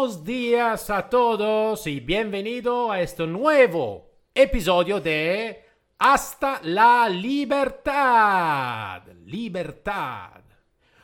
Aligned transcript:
Buenos 0.00 0.24
días 0.24 0.88
a 0.88 1.10
todos 1.10 1.86
y 1.86 2.00
bienvenido 2.00 2.90
a 2.90 3.02
este 3.02 3.26
nuevo 3.26 4.08
episodio 4.34 4.98
de 4.98 5.62
Hasta 5.98 6.58
la 6.62 7.06
libertad. 7.06 9.02
Libertad. 9.26 10.40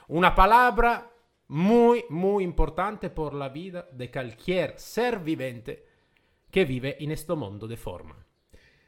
Una 0.08 0.34
palabra 0.34 1.10
muy, 1.48 2.06
muy 2.08 2.42
importante 2.42 3.10
por 3.10 3.34
la 3.34 3.50
vida 3.50 3.86
de 3.92 4.10
cualquier 4.10 4.78
ser 4.78 5.18
viviente 5.18 5.84
que 6.50 6.64
vive 6.64 6.96
en 6.98 7.10
este 7.10 7.34
mundo 7.34 7.68
de 7.68 7.76
forma. 7.76 8.16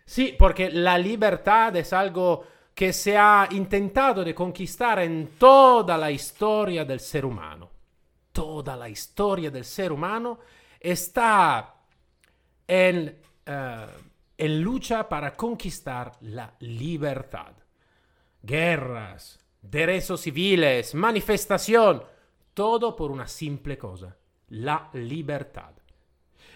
Sí, 0.07 0.35
porque 0.39 0.71
la 0.71 0.97
libertad 0.97 1.77
es 1.77 1.93
algo 1.93 2.47
que 2.75 2.95
se 2.95 3.15
ha 3.19 3.47
intentado 3.51 4.25
de 4.25 4.35
conquistar 4.35 5.01
en 5.01 5.33
toda 5.39 5.99
la 5.99 6.11
historia 6.11 6.87
del 6.87 6.99
ser 6.99 7.27
humano 7.27 7.78
toda 8.39 8.77
la 8.77 8.89
historia 8.89 9.51
del 9.51 9.65
ser 9.65 9.91
humano 9.91 10.39
está 10.79 11.75
en, 12.69 13.19
uh, 13.49 14.45
lucha 14.47 15.09
para 15.09 15.35
conquistar 15.35 16.13
la 16.21 16.55
libertad. 16.61 17.53
Guerras, 18.41 19.41
derechos 19.61 20.21
civiles, 20.21 20.95
manifestación, 20.95 22.01
todo 22.55 22.95
por 22.95 23.11
una 23.11 23.27
simple 23.27 23.77
cosa, 23.77 24.17
la 24.51 24.89
libertad. 24.93 25.73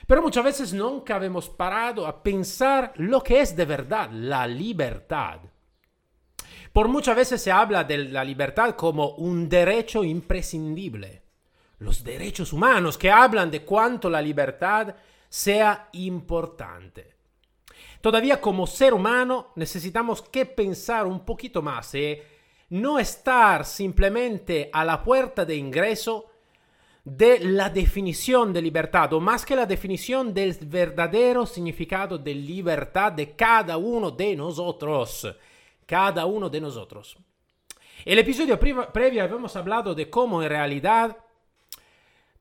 Pero 0.06 0.22
muchas 0.22 0.44
veces 0.44 0.72
nunca 0.72 1.16
hemos 1.16 1.50
parado 1.50 2.06
a 2.06 2.22
pensar 2.22 2.92
lo 2.98 3.24
que 3.24 3.40
es 3.40 3.56
de 3.56 3.64
verdad 3.64 4.08
la 4.12 4.46
libertad. 4.46 5.40
Por 6.72 6.86
muchas 6.86 7.16
veces 7.16 7.42
se 7.42 7.50
habla 7.50 7.82
de 7.82 7.98
la 7.98 8.22
libertad 8.22 8.76
como 8.76 9.16
un 9.16 9.48
derecho 9.48 10.04
imprescindible 10.04 11.21
los 11.82 12.02
derechos 12.04 12.52
humanos 12.52 12.96
que 12.96 13.10
hablan 13.10 13.50
de 13.50 13.62
cuánto 13.62 14.08
la 14.08 14.22
libertad 14.22 14.94
sea 15.28 15.88
importante. 15.92 17.14
Todavía 18.00 18.40
como 18.40 18.66
ser 18.66 18.94
humano 18.94 19.52
necesitamos 19.56 20.22
que 20.22 20.44
pensar 20.44 21.06
un 21.06 21.24
poquito 21.24 21.62
más 21.62 21.94
y 21.94 22.04
¿eh? 22.04 22.26
no 22.70 22.98
estar 22.98 23.64
simplemente 23.64 24.70
a 24.72 24.84
la 24.84 25.02
puerta 25.02 25.44
de 25.44 25.56
ingreso 25.56 26.26
de 27.04 27.40
la 27.40 27.68
definición 27.68 28.52
de 28.52 28.62
libertad 28.62 29.12
o 29.12 29.20
más 29.20 29.44
que 29.44 29.56
la 29.56 29.66
definición 29.66 30.32
del 30.32 30.56
verdadero 30.62 31.46
significado 31.46 32.16
de 32.16 32.34
libertad 32.34 33.12
de 33.12 33.34
cada 33.34 33.76
uno 33.76 34.10
de 34.10 34.36
nosotros. 34.36 35.36
Cada 35.84 36.26
uno 36.26 36.48
de 36.48 36.60
nosotros. 36.60 37.16
El 38.04 38.18
episodio 38.18 38.58
previo 38.58 39.22
habíamos 39.22 39.54
hablado 39.56 39.94
de 39.94 40.08
cómo 40.08 40.42
en 40.42 40.48
realidad 40.48 41.16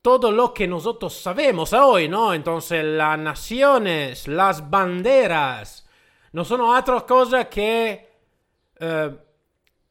todo 0.01 0.31
lo 0.31 0.53
que 0.53 0.67
nosotros 0.67 1.13
sabemos 1.13 1.73
hoy, 1.73 2.09
¿no? 2.09 2.33
Entonces 2.33 2.83
las 2.83 3.19
naciones, 3.19 4.27
las 4.27 4.69
banderas, 4.69 5.87
no 6.33 6.43
son 6.43 6.61
otra 6.61 7.01
cosa 7.01 7.47
que 7.47 8.09
eh, 8.79 9.17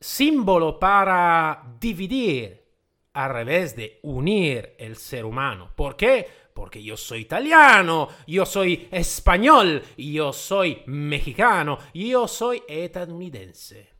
símbolo 0.00 0.78
para 0.78 1.62
dividir 1.78 2.60
al 3.12 3.32
revés 3.32 3.76
de 3.76 4.00
unir 4.02 4.74
el 4.78 4.96
ser 4.96 5.24
humano. 5.24 5.70
¿Por 5.76 5.96
qué? 5.96 6.26
Porque 6.54 6.82
yo 6.82 6.96
soy 6.96 7.20
italiano, 7.20 8.08
yo 8.26 8.44
soy 8.44 8.88
español, 8.90 9.82
yo 9.96 10.32
soy 10.32 10.82
mexicano, 10.86 11.78
yo 11.94 12.26
soy 12.26 12.62
estadounidense. 12.66 13.90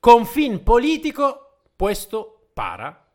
Con 0.00 0.26
fin 0.26 0.58
político 0.60 1.62
puesto 1.76 2.50
para 2.54 3.05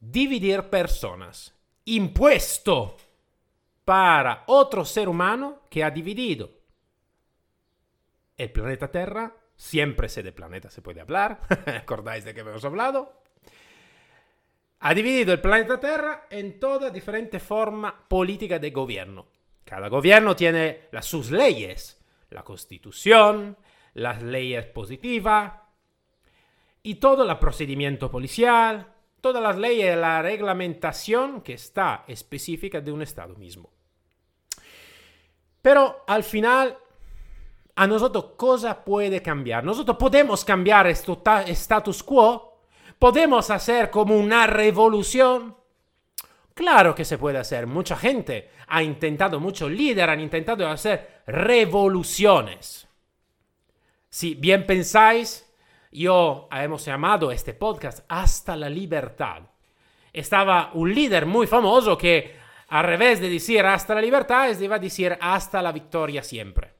dividir 0.00 0.62
personas, 0.64 1.54
impuesto 1.84 2.96
para 3.84 4.44
otro 4.46 4.84
ser 4.84 5.08
humano 5.08 5.62
que 5.68 5.84
ha 5.84 5.90
dividido. 5.90 6.50
El 8.36 8.50
planeta 8.50 8.90
Tierra, 8.90 9.34
siempre 9.54 10.08
sé 10.08 10.22
de 10.22 10.32
planeta 10.32 10.70
se 10.70 10.80
puede 10.80 11.00
hablar, 11.00 11.40
acordáis 11.66 12.24
de 12.24 12.32
que 12.32 12.40
hemos 12.40 12.64
hablado, 12.64 13.20
ha 14.80 14.94
dividido 14.94 15.34
el 15.34 15.40
planeta 15.40 15.78
Tierra 15.78 16.26
en 16.30 16.58
toda 16.58 16.88
diferente 16.88 17.38
forma 17.38 18.08
política 18.08 18.58
de 18.58 18.70
gobierno. 18.70 19.26
Cada 19.64 19.88
gobierno 19.88 20.34
tiene 20.34 20.88
las, 20.90 21.04
sus 21.04 21.30
leyes, 21.30 22.02
la 22.30 22.42
constitución, 22.42 23.58
las 23.94 24.22
leyes 24.22 24.64
positivas 24.66 25.52
y 26.82 26.94
todo 26.94 27.30
el 27.30 27.38
procedimiento 27.38 28.10
policial, 28.10 28.94
todas 29.20 29.42
las 29.42 29.56
leyes, 29.56 29.96
la 29.96 30.22
reglamentación 30.22 31.42
que 31.42 31.54
está 31.54 32.04
específica 32.06 32.80
de 32.80 32.92
un 32.92 33.02
Estado 33.02 33.34
mismo. 33.36 33.70
Pero 35.62 36.04
al 36.06 36.24
final, 36.24 36.76
a 37.74 37.86
nosotros, 37.86 38.32
cosa 38.36 38.84
puede 38.84 39.20
cambiar? 39.22 39.64
Nosotros 39.64 39.96
podemos 39.96 40.44
cambiar 40.44 40.86
este 40.86 41.12
status 41.48 42.02
quo, 42.02 42.62
podemos 42.98 43.50
hacer 43.50 43.90
como 43.90 44.16
una 44.16 44.46
revolución. 44.46 45.56
Claro 46.54 46.94
que 46.94 47.04
se 47.04 47.18
puede 47.18 47.38
hacer. 47.38 47.66
Mucha 47.66 47.96
gente 47.96 48.50
ha 48.68 48.82
intentado, 48.82 49.40
muchos 49.40 49.70
líderes 49.70 50.12
han 50.12 50.20
intentado 50.20 50.66
hacer 50.68 51.22
revoluciones. 51.26 52.86
Si 54.08 54.34
bien 54.34 54.66
pensáis, 54.66 55.49
yo 55.90 56.48
hemos 56.52 56.84
llamado 56.84 57.32
este 57.32 57.54
podcast 57.54 58.04
Hasta 58.08 58.56
la 58.56 58.68
libertad. 58.68 59.42
Estaba 60.12 60.70
un 60.74 60.94
líder 60.94 61.26
muy 61.26 61.46
famoso 61.46 61.96
que 61.96 62.38
al 62.68 62.84
revés 62.84 63.20
de 63.20 63.28
decir 63.28 63.64
hasta 63.64 63.94
la 63.94 64.00
libertad, 64.00 64.56
iba 64.60 64.76
a 64.76 64.80
decir 64.80 65.16
hasta 65.20 65.60
la 65.60 65.72
victoria 65.72 66.22
siempre. 66.22 66.72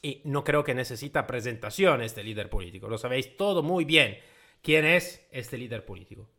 Y 0.00 0.22
no 0.24 0.42
creo 0.44 0.64
que 0.64 0.74
necesita 0.74 1.26
presentación 1.26 2.02
este 2.02 2.22
líder 2.22 2.48
político. 2.48 2.88
Lo 2.88 2.96
sabéis 2.96 3.36
todo 3.36 3.62
muy 3.62 3.84
bien 3.84 4.18
quién 4.62 4.86
es 4.86 5.26
este 5.30 5.58
líder 5.58 5.84
político. 5.84 6.30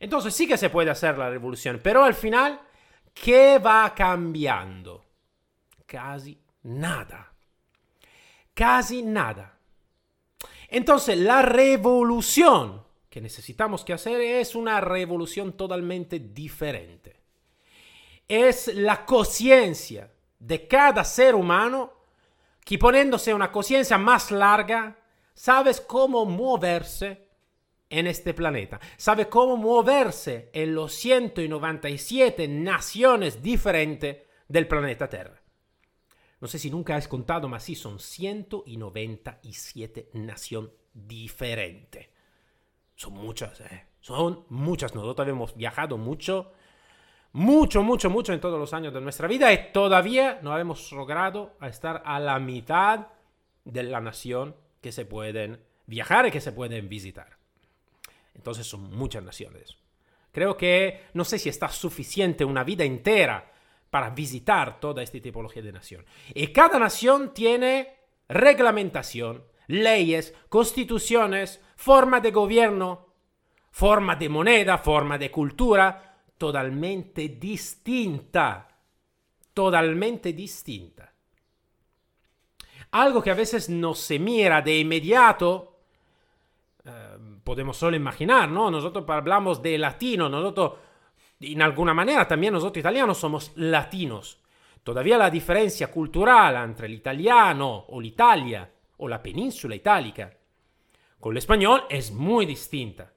Entonces 0.00 0.34
sí 0.34 0.48
que 0.48 0.56
se 0.56 0.70
puede 0.70 0.90
hacer 0.90 1.18
la 1.18 1.28
revolución, 1.28 1.80
pero 1.82 2.04
al 2.04 2.14
final, 2.14 2.60
¿qué 3.12 3.58
va 3.58 3.92
cambiando? 3.94 5.04
Casi 5.86 6.40
nada. 6.62 7.32
Casi 8.54 9.02
nada. 9.02 9.58
Entonces, 10.72 11.18
la 11.18 11.42
revolución 11.42 12.82
que 13.10 13.20
necesitamos 13.20 13.84
que 13.84 13.92
hacer 13.92 14.22
es 14.22 14.54
una 14.54 14.80
revolución 14.80 15.52
totalmente 15.52 16.18
diferente. 16.18 17.20
Es 18.26 18.68
la 18.74 19.04
conciencia 19.04 20.10
de 20.38 20.66
cada 20.66 21.04
ser 21.04 21.34
humano 21.34 21.92
que 22.64 22.78
poniéndose 22.78 23.34
una 23.34 23.52
conciencia 23.52 23.98
más 23.98 24.30
larga, 24.30 24.96
sabes 25.34 25.78
cómo 25.78 26.24
moverse 26.24 27.28
en 27.90 28.06
este 28.06 28.32
planeta. 28.32 28.80
Sabe 28.96 29.28
cómo 29.28 29.58
moverse 29.58 30.48
en 30.54 30.74
los 30.74 30.94
197 30.94 32.48
naciones 32.48 33.42
diferentes 33.42 34.22
del 34.48 34.66
planeta 34.66 35.10
Tierra. 35.10 35.41
No 36.42 36.48
sé 36.48 36.58
si 36.58 36.70
nunca 36.72 36.96
has 36.96 37.06
contado, 37.06 37.48
pero 37.48 37.60
sí, 37.60 37.76
son 37.76 38.00
197 38.00 40.08
naciones 40.14 40.72
diferentes. 40.92 42.08
Son 42.96 43.12
muchas, 43.12 43.60
¿eh? 43.60 43.86
Son 44.00 44.44
muchas. 44.48 44.92
Nosotros 44.92 45.28
hemos 45.28 45.54
viajado 45.54 45.98
mucho, 45.98 46.50
mucho, 47.30 47.84
mucho, 47.84 48.10
mucho 48.10 48.32
en 48.32 48.40
todos 48.40 48.58
los 48.58 48.74
años 48.74 48.92
de 48.92 49.00
nuestra 49.00 49.28
vida 49.28 49.52
y 49.52 49.70
todavía 49.72 50.40
no 50.42 50.58
hemos 50.58 50.90
logrado 50.90 51.54
estar 51.62 52.02
a 52.04 52.18
la 52.18 52.40
mitad 52.40 53.06
de 53.64 53.84
la 53.84 54.00
nación 54.00 54.56
que 54.80 54.90
se 54.90 55.04
pueden 55.04 55.60
viajar 55.86 56.26
y 56.26 56.32
que 56.32 56.40
se 56.40 56.50
pueden 56.50 56.88
visitar. 56.88 57.36
Entonces 58.34 58.66
son 58.66 58.90
muchas 58.90 59.22
naciones. 59.22 59.76
Creo 60.32 60.56
que 60.56 61.02
no 61.14 61.24
sé 61.24 61.38
si 61.38 61.48
está 61.48 61.68
suficiente 61.68 62.44
una 62.44 62.64
vida 62.64 62.82
entera 62.82 63.51
para 63.92 64.08
visitar 64.08 64.80
toda 64.80 65.02
esta 65.02 65.20
tipología 65.20 65.60
de 65.60 65.70
nación. 65.70 66.06
Y 66.32 66.46
cada 66.46 66.78
nación 66.78 67.34
tiene 67.34 67.94
reglamentación, 68.26 69.44
leyes, 69.66 70.34
constituciones, 70.48 71.60
forma 71.76 72.18
de 72.20 72.30
gobierno, 72.30 73.08
forma 73.70 74.16
de 74.16 74.30
moneda, 74.30 74.78
forma 74.78 75.18
de 75.18 75.30
cultura, 75.30 76.22
totalmente 76.38 77.28
distinta. 77.38 78.66
Totalmente 79.52 80.32
distinta. 80.32 81.12
Algo 82.92 83.22
que 83.22 83.30
a 83.30 83.34
veces 83.34 83.68
no 83.68 83.94
se 83.94 84.18
mira 84.18 84.62
de 84.62 84.78
inmediato, 84.78 85.80
eh, 86.82 87.18
podemos 87.44 87.76
solo 87.76 87.94
imaginar, 87.94 88.48
¿no? 88.48 88.70
Nosotros 88.70 89.04
hablamos 89.06 89.60
de 89.60 89.76
latino, 89.76 90.30
nosotros 90.30 90.78
en 91.42 91.62
alguna 91.62 91.92
manera 91.92 92.26
también 92.26 92.52
nosotros 92.52 92.80
italianos 92.80 93.18
somos 93.18 93.52
latinos. 93.56 94.40
Todavía 94.82 95.18
la 95.18 95.30
diferencia 95.30 95.90
cultural 95.90 96.56
entre 96.64 96.86
el 96.86 96.94
italiano 96.94 97.86
o 97.88 98.00
l'Italia 98.00 98.68
o 98.98 99.08
la 99.08 99.22
península 99.22 99.74
itálica 99.74 100.32
con 101.20 101.32
el 101.32 101.38
español 101.38 101.84
es 101.88 102.10
muy 102.10 102.46
distinta. 102.46 103.12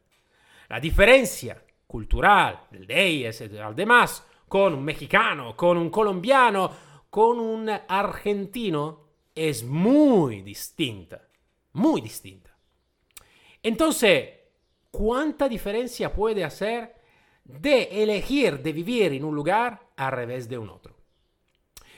La 0.69 0.79
diferencia 0.79 1.63
cultural 1.87 2.67
del 2.69 2.85
Deyes 2.85 3.41
y 3.41 3.47
del 3.47 3.75
demás, 3.75 4.25
con 4.47 4.75
un 4.75 4.83
mexicano, 4.83 5.55
con 5.55 5.77
un 5.77 5.89
colombiano, 5.89 6.71
con 7.09 7.39
un 7.39 7.67
argentino, 7.67 9.05
es 9.33 9.63
muy 9.63 10.43
distinta. 10.43 11.27
Muy 11.73 12.01
distinta. 12.01 12.55
Entonces, 13.63 14.29
¿cuánta 14.91 15.49
diferencia 15.49 16.13
puede 16.13 16.43
hacer 16.43 16.95
de 17.45 18.03
elegir 18.03 18.59
de 18.59 18.73
vivir 18.73 19.13
en 19.13 19.23
un 19.23 19.33
lugar 19.33 19.79
a 19.95 20.11
revés 20.11 20.49
de 20.49 20.57
un 20.57 20.69
otro? 20.69 20.95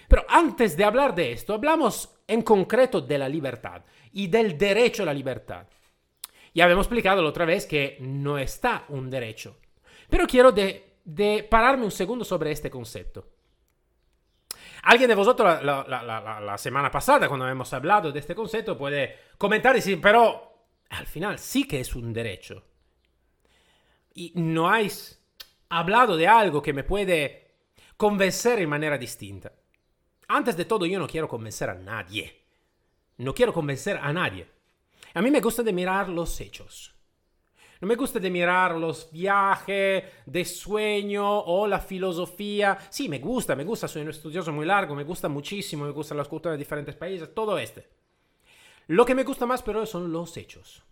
Pero 0.07 0.25
antes 0.29 0.77
de 0.77 0.83
hablar 0.83 1.15
de 1.15 1.31
esto, 1.31 1.53
hablamos 1.53 2.17
en 2.27 2.41
concreto 2.41 3.01
de 3.01 3.17
la 3.17 3.27
libertad 3.27 3.83
y 4.13 4.27
del 4.27 4.57
derecho 4.57 5.03
a 5.03 5.07
la 5.07 5.13
libertad. 5.13 5.67
Ya 6.53 6.63
habíamos 6.63 6.85
explicado 6.85 7.21
la 7.21 7.29
otra 7.29 7.45
vez 7.45 7.65
que 7.65 7.97
no 7.99 8.38
está 8.38 8.85
un 8.89 9.09
derecho. 9.09 9.57
Pero 10.09 10.25
quiero 10.25 10.51
de, 10.51 11.47
pararme 11.49 11.85
un 11.85 11.91
segundo 11.91 12.23
sobre 12.23 12.51
este 12.51 12.69
concepto. 12.69 13.27
Alguien 14.83 15.09
de 15.09 15.15
vosotros 15.15 15.61
la, 15.63 16.55
semana 16.57 16.89
pasada, 16.89 17.27
cuando 17.27 17.47
hemos 17.47 17.71
hablado 17.73 18.11
de 18.11 18.19
este 18.19 18.35
concepto, 18.35 18.77
puede 18.77 19.17
comentar 19.38 19.75
y 19.75 19.79
decir, 19.79 19.99
pero 20.01 20.69
al 20.89 21.05
final 21.05 21.38
sí 21.38 21.67
que 21.67 21.81
es 21.81 21.94
un 21.94 22.13
derecho. 22.13 22.63
Y 24.13 24.31
no 24.35 24.69
habéis 24.69 25.21
hablado 25.69 26.17
de 26.17 26.27
algo 26.27 26.61
que 26.61 26.73
me 26.73 26.83
puede 26.83 27.55
convencer 27.97 28.59
en 28.59 28.69
manera 28.69 28.97
distinta. 28.97 29.51
Antes 30.27 30.57
de 30.57 30.65
todo, 30.65 30.85
yo 30.85 30.99
no 30.99 31.07
quiero 31.07 31.27
convencer 31.27 31.69
a 31.69 31.75
nadie. 31.75 32.43
No 33.17 33.33
quiero 33.33 33.53
convencer 33.53 33.97
a 33.97 34.13
nadie. 34.13 34.47
A 35.13 35.21
mí 35.21 35.31
me 35.31 35.41
gusta 35.41 35.63
de 35.63 35.73
mirar 35.73 36.09
los 36.09 36.39
hechos. 36.41 36.93
No 37.79 37.87
me 37.87 37.95
gusta 37.95 38.19
de 38.19 38.29
mirar 38.29 38.75
los 38.75 39.11
viajes 39.11 40.03
de 40.25 40.45
sueño 40.45 41.41
o 41.41 41.67
la 41.67 41.79
filosofía. 41.79 42.77
Sí, 42.89 43.07
me 43.07 43.19
gusta, 43.19 43.55
me 43.55 43.63
gusta, 43.63 43.87
soy 43.87 44.01
un 44.01 44.09
estudioso 44.09 44.51
muy 44.51 44.65
largo, 44.65 44.95
me 44.95 45.03
gusta 45.03 45.29
muchísimo, 45.29 45.85
me 45.85 45.91
gustan 45.91 46.17
las 46.17 46.27
culturas 46.27 46.55
de 46.55 46.63
diferentes 46.63 46.95
países, 46.95 47.33
todo 47.33 47.57
este. 47.57 47.87
Lo 48.87 49.05
que 49.05 49.15
me 49.15 49.23
gusta 49.23 49.45
más 49.45 49.61
pero 49.61 49.85
son 49.85 50.11
los 50.11 50.35
hechos. 50.37 50.83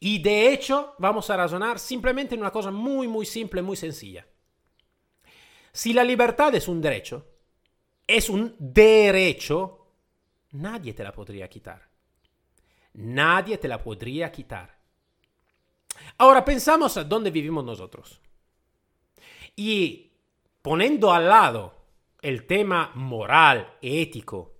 Y 0.00 0.20
de 0.20 0.52
hecho 0.52 0.94
vamos 0.98 1.28
a 1.30 1.36
razonar 1.36 1.78
simplemente 1.78 2.34
en 2.34 2.40
una 2.40 2.52
cosa 2.52 2.70
muy, 2.70 3.08
muy 3.08 3.26
simple, 3.26 3.62
muy 3.62 3.76
sencilla. 3.76 4.26
Si 5.72 5.92
la 5.92 6.04
libertad 6.04 6.54
es 6.54 6.68
un 6.68 6.80
derecho, 6.80 7.26
es 8.06 8.28
un 8.28 8.54
derecho, 8.58 9.86
nadie 10.52 10.94
te 10.94 11.04
la 11.04 11.12
podría 11.12 11.48
quitar. 11.48 11.88
Nadie 12.94 13.58
te 13.58 13.68
la 13.68 13.82
podría 13.82 14.32
quitar. 14.32 14.78
Ahora 16.16 16.44
pensamos 16.44 16.96
a 16.96 17.04
dónde 17.04 17.30
vivimos 17.30 17.64
nosotros. 17.64 18.20
Y 19.54 20.12
poniendo 20.62 21.12
al 21.12 21.28
lado 21.28 21.74
el 22.22 22.46
tema 22.46 22.90
moral, 22.94 23.76
ético, 23.82 24.54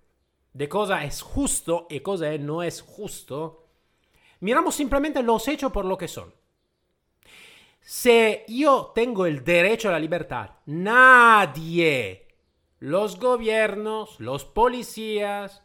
de 0.53 0.69
cosa 0.69 1.05
es 1.05 1.23
justo 1.23 1.87
y 1.91 2.01
cosa 2.01 2.37
no 2.39 2.63
es 2.63 2.81
justo, 2.81 3.68
miramos 4.41 4.75
simplemente 4.75 5.23
los 5.23 5.47
hechos 5.49 5.73
por 5.73 5.85
lo 5.85 5.97
que 5.97 6.09
son. 6.09 6.35
Si 7.81 8.41
yo 8.49 8.93
tengo 8.95 9.27
el 9.27 9.43
derecho 9.45 9.89
a 9.89 9.93
la 9.93 9.99
libertad, 9.99 10.51
nadie 10.67 12.29
los 12.81 13.19
gobiernos, 13.19 14.21
los 14.21 14.45
policías, 14.45 15.63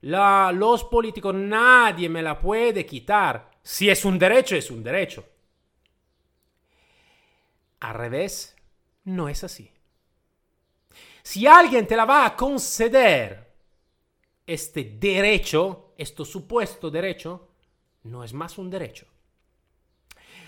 los 0.00 0.84
políticos, 0.84 1.34
nadie 1.34 2.08
me 2.08 2.22
la 2.22 2.38
puede 2.38 2.84
quitar. 2.84 3.50
Si 3.62 3.88
es 3.88 4.04
un 4.04 4.18
derecho, 4.18 4.56
es 4.56 4.70
un 4.70 4.82
derecho. 4.82 5.26
Al 7.80 7.94
revés, 7.94 8.56
no 9.04 9.28
es 9.28 9.44
así. 9.44 9.70
Si 11.22 11.46
alguien 11.46 11.86
te 11.86 11.96
la 11.96 12.04
va 12.04 12.26
a 12.26 12.36
conceder 12.36 13.54
este 14.46 14.84
derecho, 14.84 15.83
este 15.96 16.24
supuesto 16.24 16.90
derecho, 16.90 17.48
no 18.04 18.24
es 18.24 18.32
más 18.32 18.58
un 18.58 18.70
derecho. 18.70 19.06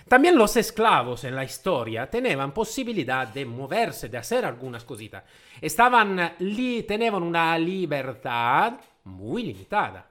También 0.08 0.36
los 0.36 0.56
esclavos 0.56 1.24
en 1.24 1.34
la 1.34 1.42
historia 1.42 2.08
tenían 2.08 2.52
posibilidad 2.52 3.26
de 3.26 3.44
moverse, 3.44 4.08
de 4.08 4.18
hacer 4.18 4.44
algunas 4.44 4.84
cositas. 4.84 5.24
Estaban 5.60 6.34
li, 6.38 6.84
tenían 6.84 7.14
una 7.14 7.58
libertad 7.58 8.78
muy 9.04 9.42
limitada, 9.42 10.08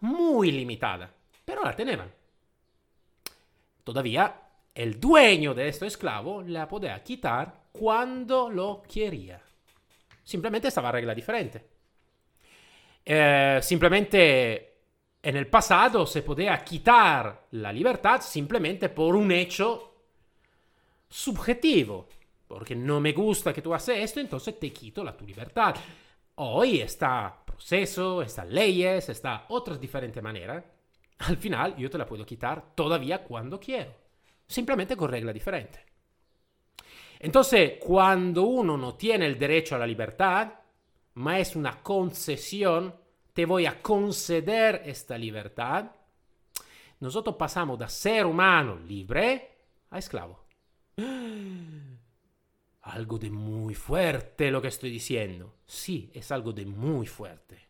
muy 0.00 0.52
limitada, 0.52 1.10
pero 1.44 1.64
la 1.64 1.74
tenían. 1.74 2.12
Todavía, 3.82 4.40
el 4.72 5.00
dueño 5.00 5.52
de 5.52 5.68
este 5.68 5.86
esclavo 5.86 6.42
la 6.42 6.68
podía 6.68 7.02
quitar 7.02 7.64
cuando 7.72 8.48
lo 8.48 8.82
quería. 8.82 9.42
Simplemente 10.22 10.68
estaba 10.68 10.92
regla 10.92 11.12
diferente. 11.12 11.73
Eh, 13.04 13.58
simplemente 13.62 14.74
en 15.22 15.36
el 15.36 15.46
pasado 15.46 16.06
se 16.06 16.22
podía 16.22 16.62
quitar 16.64 17.46
la 17.52 17.72
libertad 17.72 18.20
simplemente 18.20 18.88
por 18.88 19.16
un 19.16 19.30
hecho 19.32 19.94
subjetivo. 21.08 22.08
Porque 22.46 22.76
no 22.76 23.00
me 23.00 23.12
gusta 23.12 23.52
que 23.52 23.62
tú 23.62 23.72
haces 23.74 23.98
esto, 23.98 24.20
entonces 24.20 24.58
te 24.60 24.72
quito 24.72 25.02
la 25.02 25.16
tu 25.16 25.26
libertad. 25.26 25.74
Hoy 26.36 26.80
está 26.80 27.42
proceso, 27.44 28.22
está 28.22 28.44
leyes, 28.44 29.08
está 29.08 29.46
otras 29.48 29.80
diferentes 29.80 30.22
maneras. 30.22 30.62
Al 31.18 31.36
final 31.36 31.76
yo 31.76 31.88
te 31.88 31.98
la 31.98 32.06
puedo 32.06 32.26
quitar 32.26 32.74
todavía 32.74 33.22
cuando 33.22 33.58
quiero. 33.58 33.92
Simplemente 34.46 34.96
con 34.96 35.10
regla 35.10 35.32
diferente. 35.32 35.84
Entonces, 37.18 37.78
cuando 37.80 38.42
uno 38.42 38.76
no 38.76 38.94
tiene 38.94 39.24
el 39.24 39.38
derecho 39.38 39.74
a 39.74 39.78
la 39.78 39.86
libertad, 39.86 40.52
ma 41.14 41.38
es 41.38 41.56
una 41.56 41.82
concesión, 41.82 42.94
te 43.32 43.46
voy 43.46 43.66
a 43.66 43.80
conceder 43.80 44.82
esta 44.84 45.16
libertad, 45.16 45.90
nosotros 47.00 47.36
pasamos 47.36 47.78
de 47.78 47.88
ser 47.88 48.26
humano 48.26 48.76
libre 48.76 49.50
a 49.90 49.98
esclavo. 49.98 50.44
Algo 52.82 53.18
de 53.18 53.30
muy 53.30 53.74
fuerte 53.74 54.50
lo 54.50 54.60
que 54.60 54.68
estoy 54.68 54.90
diciendo. 54.90 55.54
Sí, 55.64 56.10
es 56.12 56.30
algo 56.30 56.52
de 56.52 56.66
muy 56.66 57.06
fuerte. 57.06 57.66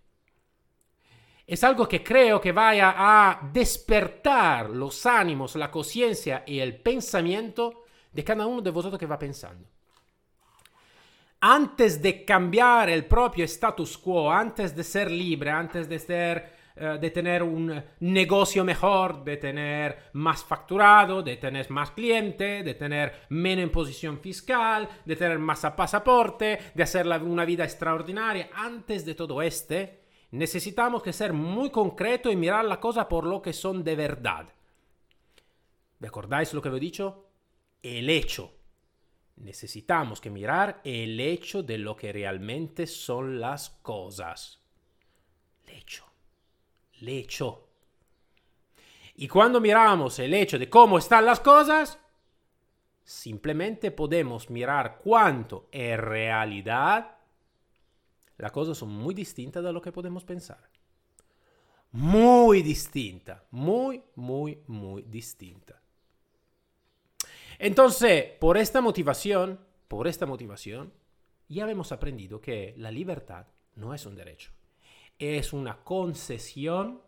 Es 1.47 1.63
algo 1.63 1.87
que 1.87 2.03
creo 2.03 2.41
que 2.41 2.51
vaya 2.51 2.95
a 2.97 3.49
despertar 3.53 4.71
los 4.71 5.07
ánimos, 5.07 5.55
la 5.55 5.71
conciencia 5.71 6.43
y 6.45 6.59
el 6.59 6.81
pensamiento 6.81 7.85
de 8.11 8.25
cada 8.25 8.45
uno 8.45 8.61
de 8.61 8.71
vosotros 8.71 8.99
que 8.99 9.07
va 9.07 9.17
pensando 9.17 9.74
antes 11.47 12.01
de 12.01 12.25
cambiar 12.25 12.89
el 12.89 13.05
propio 13.05 13.45
status 13.45 13.99
quo, 13.99 14.33
antes 14.33 14.75
de 14.75 14.83
ser 14.83 15.11
libre, 15.11 15.51
antes 15.51 15.87
de 15.91 15.99
ser 15.99 16.55
eh, 16.75 16.97
de 16.99 17.11
tener 17.11 17.43
un 17.43 17.85
negocio 18.01 18.65
mejor, 18.65 19.23
de 19.23 19.37
tener 19.37 20.09
más 20.15 20.43
facturado, 20.43 21.23
de 21.23 21.37
tener 21.37 21.71
más 21.71 21.91
cliente, 21.91 22.63
de 22.63 22.73
tener 22.73 23.27
menos 23.29 23.63
imposición 23.63 24.21
fiscal, 24.21 24.89
de 25.05 25.17
tener 25.17 25.39
más 25.39 25.61
pasaporte, 25.77 26.59
de 26.75 26.83
hacer 26.83 27.07
una 27.07 27.45
vida 27.45 27.65
extraordinaria. 27.65 28.49
Antes 28.55 29.05
de 29.05 29.15
todo 29.15 29.43
este, 29.43 30.01
necesitamos 30.31 31.03
que 31.03 31.13
ser 31.13 31.35
muy 31.35 31.69
concreto 31.69 32.33
y 32.33 32.37
mirar 32.37 32.65
la 32.65 32.81
cosa 32.81 33.07
por 33.07 33.27
lo 33.27 33.43
que 33.43 33.53
son 33.53 33.85
de 33.85 33.97
verdad. 33.97 34.49
¿Me 35.99 36.09
acordáis 36.09 36.55
lo 36.55 36.63
que 36.63 36.71
he 36.71 36.81
dicho? 36.81 37.27
El 37.83 38.09
hecho 38.09 38.64
necesitamos 39.37 40.21
que 40.21 40.31
mirar 40.31 40.81
el 40.85 41.19
hecho 41.21 41.63
de 41.63 41.79
lo 41.79 41.97
que 41.97 42.13
realmente 42.13 42.87
son 42.87 43.41
las 43.41 43.71
cosas. 43.71 44.61
El 45.67 45.79
hecho. 45.79 46.05
Hecho. 47.07 47.69
Y 49.17 49.29
cuando 49.29 49.61
miramos 49.61 50.19
el 50.19 50.33
hecho 50.35 50.59
de 50.59 50.71
cómo 50.71 50.99
están 50.99 51.27
las 51.27 51.41
cosas, 51.41 51.99
simplemente 53.05 53.91
podemos 53.91 54.49
mirar 54.49 54.99
cuánto 55.03 55.69
en 55.71 55.99
realidad 55.99 57.19
las 58.39 58.53
cosas 58.53 58.79
son 58.79 58.91
muy 58.91 59.15
distintas 59.15 59.63
de 59.63 59.73
lo 59.73 59.83
que 59.83 59.93
podemos 59.93 60.25
pensar. 60.25 60.69
Muy 61.93 62.63
distinta, 62.63 63.45
muy, 63.51 64.03
muy, 64.17 64.59
muy 64.67 65.03
distinta. 65.03 65.81
Entonces, 67.59 68.25
por 68.41 68.57
esta 68.57 68.81
motivación, 68.81 69.61
por 69.89 70.07
esta 70.09 70.27
motivación, 70.27 70.93
ya 71.49 71.71
hemos 71.71 71.93
aprendido 71.93 72.41
que 72.41 72.75
la 72.79 72.91
libertad 72.91 73.47
no 73.77 73.95
es 73.95 74.07
un 74.07 74.15
derecho, 74.15 74.51
es 75.19 75.53
una 75.53 75.77
concesión, 75.85 77.01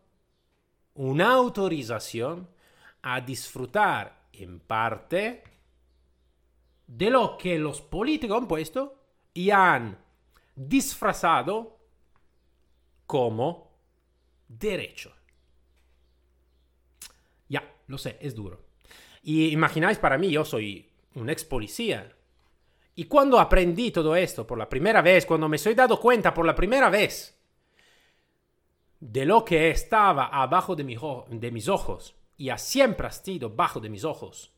una 0.95 1.33
autorización 1.33 2.49
a 3.03 3.21
disfrutar 3.21 4.27
en 4.33 4.61
parte 4.61 5.43
de 6.87 7.11
lo 7.11 7.37
que 7.37 7.59
los 7.59 7.81
políticos 7.81 8.39
han 8.39 8.49
puesto 8.49 9.03
y 9.35 9.51
han 9.51 9.99
disfrazado 10.55 11.79
como 13.07 13.71
derecho. 14.49 15.13
Ya, 17.49 17.63
lo 17.87 17.99
sé, 17.99 18.19
es 18.21 18.35
duro. 18.35 18.66
Y 19.29 19.49
imagináis 19.49 19.99
para 19.99 20.19
mí, 20.19 20.31
yo 20.31 20.45
soy 20.45 20.89
un 21.17 21.29
ex 21.29 21.45
policía. 21.45 22.17
Y 22.95 23.07
cuando 23.07 23.41
aprendí 23.41 23.91
todo 23.91 24.15
esto 24.15 24.47
por 24.47 24.57
la 24.57 24.69
primera 24.69 25.03
vez, 25.03 25.27
cuando 25.27 25.49
me 25.49 25.59
soy 25.59 25.75
dado 25.75 25.99
cuenta 25.99 26.33
por 26.33 26.47
la 26.47 26.55
primera 26.55 26.89
vez 26.91 27.37
de 29.01 29.25
lo 29.25 29.45
que 29.45 29.71
estaba 29.71 30.27
abajo 30.29 30.77
de, 30.77 30.85
mi, 30.85 30.97
de 31.31 31.51
mis 31.51 31.67
ojos 31.67 32.15
y 32.37 32.51
ha 32.51 32.57
siempre 32.57 33.11
sido 33.11 33.51
bajo 33.51 33.81
de 33.81 33.89
mis 33.89 34.05
ojos 34.05 34.55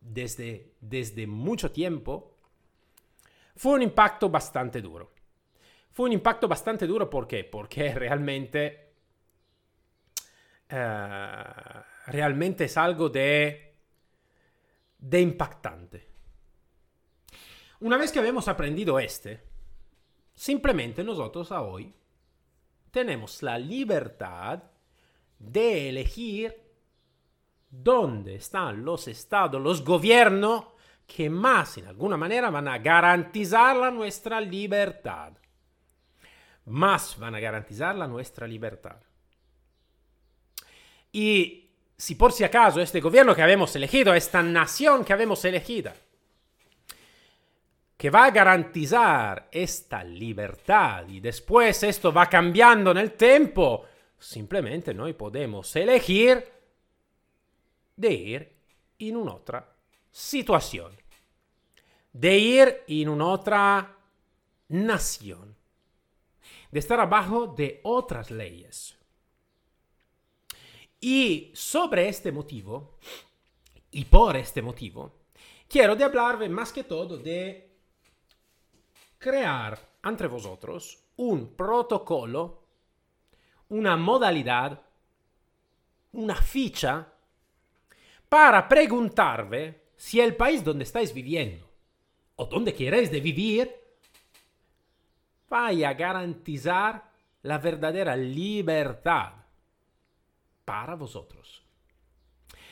desde, 0.00 0.74
desde 0.80 1.28
mucho 1.28 1.70
tiempo, 1.70 2.38
fue 3.54 3.74
un 3.74 3.82
impacto 3.82 4.28
bastante 4.28 4.82
duro. 4.82 5.12
Fue 5.92 6.06
un 6.06 6.12
impacto 6.12 6.48
bastante 6.48 6.88
duro 6.88 7.08
¿por 7.08 7.28
qué? 7.28 7.44
Porque 7.44 7.94
realmente, 7.94 8.94
uh, 10.72 11.80
realmente 12.10 12.64
es 12.64 12.76
algo 12.76 13.08
de, 13.08 13.76
de 14.98 15.20
impactante. 15.20 16.08
Una 17.80 17.96
vez 17.96 18.12
que 18.12 18.18
habemos 18.18 18.46
aprendido 18.48 18.98
este, 18.98 19.42
simplemente 20.34 21.02
nosotros 21.02 21.50
a 21.52 21.62
hoy 21.62 21.94
tenemos 22.90 23.42
la 23.42 23.58
libertad 23.58 24.62
de 25.38 25.88
elegir 25.88 26.54
dónde 27.70 28.34
están 28.34 28.84
los 28.84 29.08
estados, 29.08 29.60
los 29.60 29.84
gobiernos 29.84 30.66
que 31.06 31.30
más, 31.30 31.78
en 31.78 31.86
alguna 31.86 32.16
manera, 32.16 32.50
van 32.50 32.68
a 32.68 32.78
garantizar 32.78 33.76
la 33.76 33.90
nuestra 33.90 34.40
libertad. 34.40 35.32
Más 36.66 37.18
van 37.18 37.34
a 37.34 37.40
garantizar 37.40 37.96
la 37.96 38.06
nuestra 38.06 38.46
libertad. 38.46 39.00
Y 41.12 41.69
si 42.00 42.14
por 42.14 42.32
si 42.32 42.44
acaso 42.44 42.80
este 42.80 42.98
gobierno 42.98 43.34
que 43.34 43.42
habemos 43.42 43.76
elegido, 43.76 44.14
esta 44.14 44.42
nación 44.42 45.04
que 45.04 45.12
habemos 45.12 45.44
elegida, 45.44 45.94
que 47.94 48.08
va 48.08 48.24
a 48.24 48.30
garantizar 48.30 49.50
esta 49.52 50.02
libertad 50.02 51.06
y 51.08 51.20
después 51.20 51.82
esto 51.82 52.10
va 52.10 52.24
cambiando 52.24 52.92
en 52.92 52.96
el 52.96 53.12
tiempo, 53.12 53.84
simplemente 54.18 54.94
noi 54.94 55.12
podemos 55.12 55.76
elegir 55.76 56.40
de 57.96 58.12
ir 58.12 58.48
en 58.98 59.16
una 59.20 59.34
otra 59.34 59.68
situación, 60.10 60.96
de 62.14 62.38
ir 62.38 62.84
en 62.88 63.10
una 63.10 63.26
otra 63.26 63.94
nación, 64.68 65.54
de 66.70 66.78
estar 66.78 66.98
abajo 66.98 67.48
de 67.48 67.80
otras 67.84 68.30
leyes. 68.30 68.99
Y 71.00 71.50
sobre 71.54 72.08
este 72.08 72.30
motivo, 72.30 72.98
y 73.90 74.04
por 74.04 74.36
este 74.36 74.60
motivo, 74.60 75.20
quiero 75.66 75.96
de 75.96 76.04
más 76.50 76.72
que 76.72 76.84
todo 76.84 77.16
de 77.16 77.70
crear 79.18 79.78
entre 80.04 80.28
vosotros 80.28 80.98
un 81.16 81.54
protocolo, 81.54 82.64
una 83.70 83.96
modalidad, 83.96 84.82
una 86.12 86.34
ficha 86.34 87.06
para 88.28 88.68
preguntarle 88.68 89.88
si 89.96 90.20
el 90.20 90.36
país 90.36 90.62
donde 90.62 90.84
estáis 90.84 91.14
viviendo 91.14 91.66
o 92.36 92.46
donde 92.46 92.74
queréis 92.74 93.10
de 93.10 93.20
vivir 93.20 93.74
vaya 95.48 95.90
a 95.90 95.94
garantizar 95.94 97.10
la 97.42 97.58
verdadera 97.58 98.16
libertad 98.16 99.39
para 100.70 100.94
vosotros. 100.94 101.64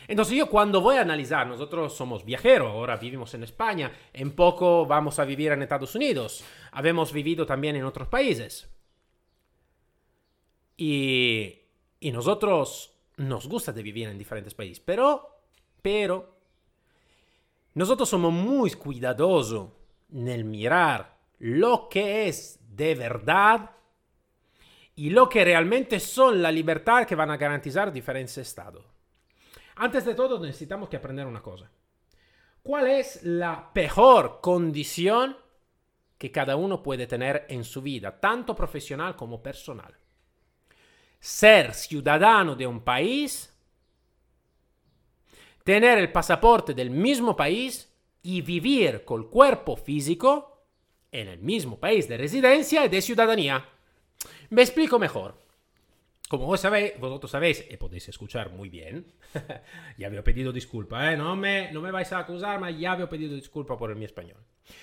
Entonces 0.07 0.39
yo 0.39 0.49
cuando 0.49 0.81
voy 0.81 0.99
a 0.99 1.01
analizar, 1.01 1.49
nosotros 1.49 1.93
somos 1.93 2.25
viajeros, 2.25 2.71
ahora 2.71 2.97
vivimos 2.97 3.35
en 3.35 3.43
España, 3.43 3.91
en 4.13 4.37
poco 4.37 4.87
vamos 4.87 5.19
a 5.19 5.25
vivir 5.25 5.51
en 5.51 5.63
Estados 5.63 5.97
Unidos, 5.97 6.45
habemos 6.71 7.13
vivido 7.13 7.45
también 7.45 7.75
en 7.75 7.85
otros 7.85 8.07
países. 8.07 8.71
Y, 10.77 11.59
y 11.99 12.13
nosotros 12.13 12.95
nos 13.17 13.49
gusta 13.49 13.73
vivir 13.73 14.07
en 14.07 14.17
diferentes 14.17 14.55
países, 14.55 14.79
pero, 14.79 15.41
pero, 15.83 16.37
nosotros 17.75 18.09
somos 18.09 18.33
muy 18.33 18.71
cuidadosos 18.75 19.71
en 20.15 20.49
mirar 20.49 21.19
lo 21.41 21.89
que 21.89 22.29
es 22.29 22.61
de 22.77 22.95
verdad 22.95 23.73
y 24.99 25.11
lo 25.11 25.29
que 25.29 25.45
realmente 25.45 26.01
son 26.01 26.43
la 26.43 26.51
libertad 26.51 27.07
que 27.07 27.15
van 27.15 27.31
a 27.31 27.37
garantizar 27.37 27.93
diferentes 27.93 28.37
estados. 28.37 28.85
Antes 29.77 30.05
de 30.05 30.13
todo 30.13 30.41
necesitamos 30.41 30.89
que 30.89 30.97
aprender 30.97 31.25
una 31.25 31.41
cosa. 31.41 31.71
¿Cuál 32.65 32.89
es 32.89 33.23
la 33.23 33.73
peor 33.73 34.41
condición 34.41 35.37
que 36.19 36.33
cada 36.33 36.57
uno 36.57 36.83
puede 36.83 37.07
tener 37.07 37.47
en 37.49 37.63
su 37.63 37.81
vida, 37.81 38.19
tanto 38.19 38.57
profesional 38.57 39.15
como 39.15 39.41
personal? 39.41 39.97
Ser 41.21 41.75
ciudadano 41.75 42.57
de 42.57 42.67
un 42.67 42.81
país, 42.81 43.57
tener 45.63 45.99
el 45.99 46.11
pasaporte 46.11 46.75
del 46.75 46.91
mismo 46.91 47.37
país 47.37 47.89
y 48.21 48.43
vivir 48.43 49.05
con 49.05 49.31
cuerpo 49.31 49.77
físico 49.77 50.65
en 51.13 51.29
el 51.29 51.39
mismo 51.39 51.79
país 51.79 52.09
de 52.09 52.17
residencia 52.17 52.85
y 52.85 52.89
de 52.89 53.01
ciudadanía. 53.01 53.78
Me 54.51 54.63
explico 54.63 54.99
mejor. 54.99 55.35
Como 56.29 56.45
vos 56.45 56.61
sabéis, 56.61 56.93
vosotros 57.01 57.31
sabéis, 57.31 57.65
y 57.71 57.77
podéis 57.79 58.09
escuchar 58.09 58.51
muy 58.51 58.69
bien, 58.69 59.15
ya 59.99 60.07
había 60.07 60.23
pedido 60.23 60.53
disculpa, 60.53 61.11
¿eh? 61.11 61.17
no, 61.17 61.35
me, 61.37 61.73
no 61.73 61.81
me 61.81 61.91
vais 61.91 62.13
a 62.13 62.19
acusar, 62.19 62.61
pero 62.61 62.71
ya 62.77 62.93
había 62.93 63.09
pedido 63.09 63.35
disculpa 63.35 63.79
por 63.79 63.95
mi 63.97 64.05
español. 64.05 64.37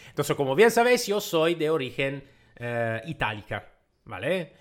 Entonces, 0.10 0.36
como 0.36 0.56
bien 0.56 0.72
sabéis, 0.72 1.06
yo 1.06 1.22
soy 1.22 1.54
de 1.54 1.70
origen 1.70 2.24
eh, 2.56 3.02
itálica, 3.06 3.74
¿vale? 4.06 4.54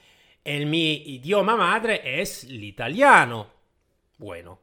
El 0.44 0.66
mi 0.66 0.92
idioma 1.14 1.56
madre 1.56 2.20
es 2.20 2.44
el 2.44 2.62
italiano. 2.62 3.46
Bueno, 4.18 4.60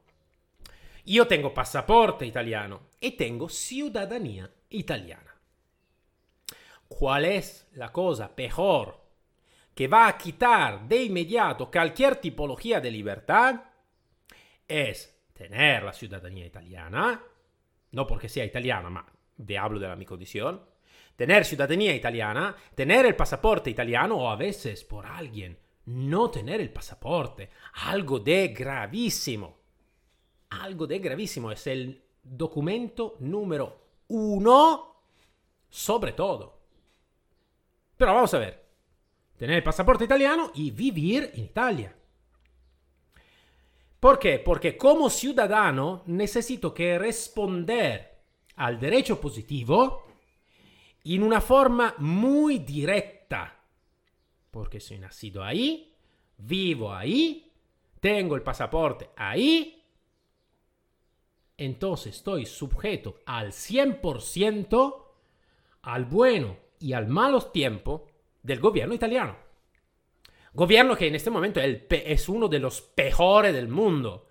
yo 1.06 1.26
tengo 1.26 1.52
pasaporte 1.52 2.26
italiano 2.28 2.82
y 3.00 3.12
tengo 3.12 3.50
ciudadanía 3.50 4.48
italiana. 4.70 5.36
¿Cuál 6.88 7.26
es 7.26 7.68
la 7.74 7.92
cosa 7.92 8.36
peor 8.36 9.01
que 9.74 9.88
va 9.88 10.08
a 10.08 10.18
quitar 10.18 10.88
de 10.88 11.04
inmediato 11.04 11.72
cualquier 11.72 12.18
tipología 12.18 12.80
de 12.80 12.92
libertad 12.92 13.62
es 14.68 15.22
tener 15.34 15.84
la 15.84 15.94
ciudadanía 15.94 16.46
italiana, 16.46 17.22
no 17.92 18.08
porque 18.08 18.30
sea 18.30 18.46
italiana, 18.46 18.90
ma 18.90 19.06
de 19.38 19.58
hablo 19.58 19.80
de 19.80 19.88
la 19.88 19.96
mi 19.96 20.06
condición, 20.06 20.62
tener 21.16 21.46
ciudadanía 21.46 21.96
italiana, 21.96 22.56
tener 22.76 23.06
el 23.06 23.16
pasaporte 23.16 23.70
italiano 23.70 24.18
o 24.18 24.30
a 24.30 24.36
veces 24.36 24.84
por 24.84 25.06
alguien 25.06 25.58
no 25.86 26.30
tener 26.30 26.62
el 26.62 26.72
pasaporte, 26.72 27.50
algo 27.86 28.20
de 28.20 28.50
gravísimo. 28.50 29.60
Algo 30.52 30.86
de 30.86 31.00
gravísimo 31.00 31.52
es 31.52 31.66
el 31.68 32.04
documento 32.22 33.16
número 33.20 33.82
uno 34.10 34.92
sobre 35.70 36.12
todo. 36.12 36.60
Pero 37.98 38.14
vamos 38.14 38.34
a 38.34 38.40
ver, 38.40 38.61
tener 39.42 39.56
el 39.56 39.64
pasaporte 39.64 40.04
italiano 40.04 40.52
y 40.54 40.70
vivir 40.70 41.32
en 41.34 41.46
Italia. 41.46 41.96
¿Por 44.00 44.20
qué? 44.20 44.38
Porque 44.38 44.78
como 44.78 45.10
ciudadano 45.10 46.04
necesito 46.06 46.72
que 46.72 47.00
responder 47.00 48.20
al 48.58 48.80
derecho 48.80 49.20
positivo 49.20 50.04
en 51.04 51.24
una 51.24 51.42
forma 51.42 51.96
muy 51.98 52.60
directa. 52.60 53.66
Porque 54.52 54.80
soy 54.80 55.00
nacido 55.00 55.44
ahí, 55.44 55.92
vivo 56.38 56.94
ahí, 56.94 57.52
tengo 58.00 58.36
el 58.36 58.44
pasaporte 58.44 59.10
ahí, 59.16 59.84
entonces 61.58 62.18
estoy 62.18 62.46
sujeto 62.46 63.22
al 63.26 63.54
100% 63.54 65.06
al 65.82 66.06
bueno 66.06 66.58
y 66.80 66.94
al 66.94 67.08
malos 67.08 67.52
tiempo 67.52 68.11
del 68.44 68.60
gobierno 68.60 68.94
italiano. 68.94 69.36
Gobierno 70.54 70.96
que 70.96 71.08
en 71.08 71.16
este 71.16 71.30
momento 71.30 71.62
es 71.62 72.30
uno 72.30 72.48
de 72.48 72.60
los 72.60 72.82
peores 72.82 73.54
del 73.54 73.68
mundo. 73.68 74.28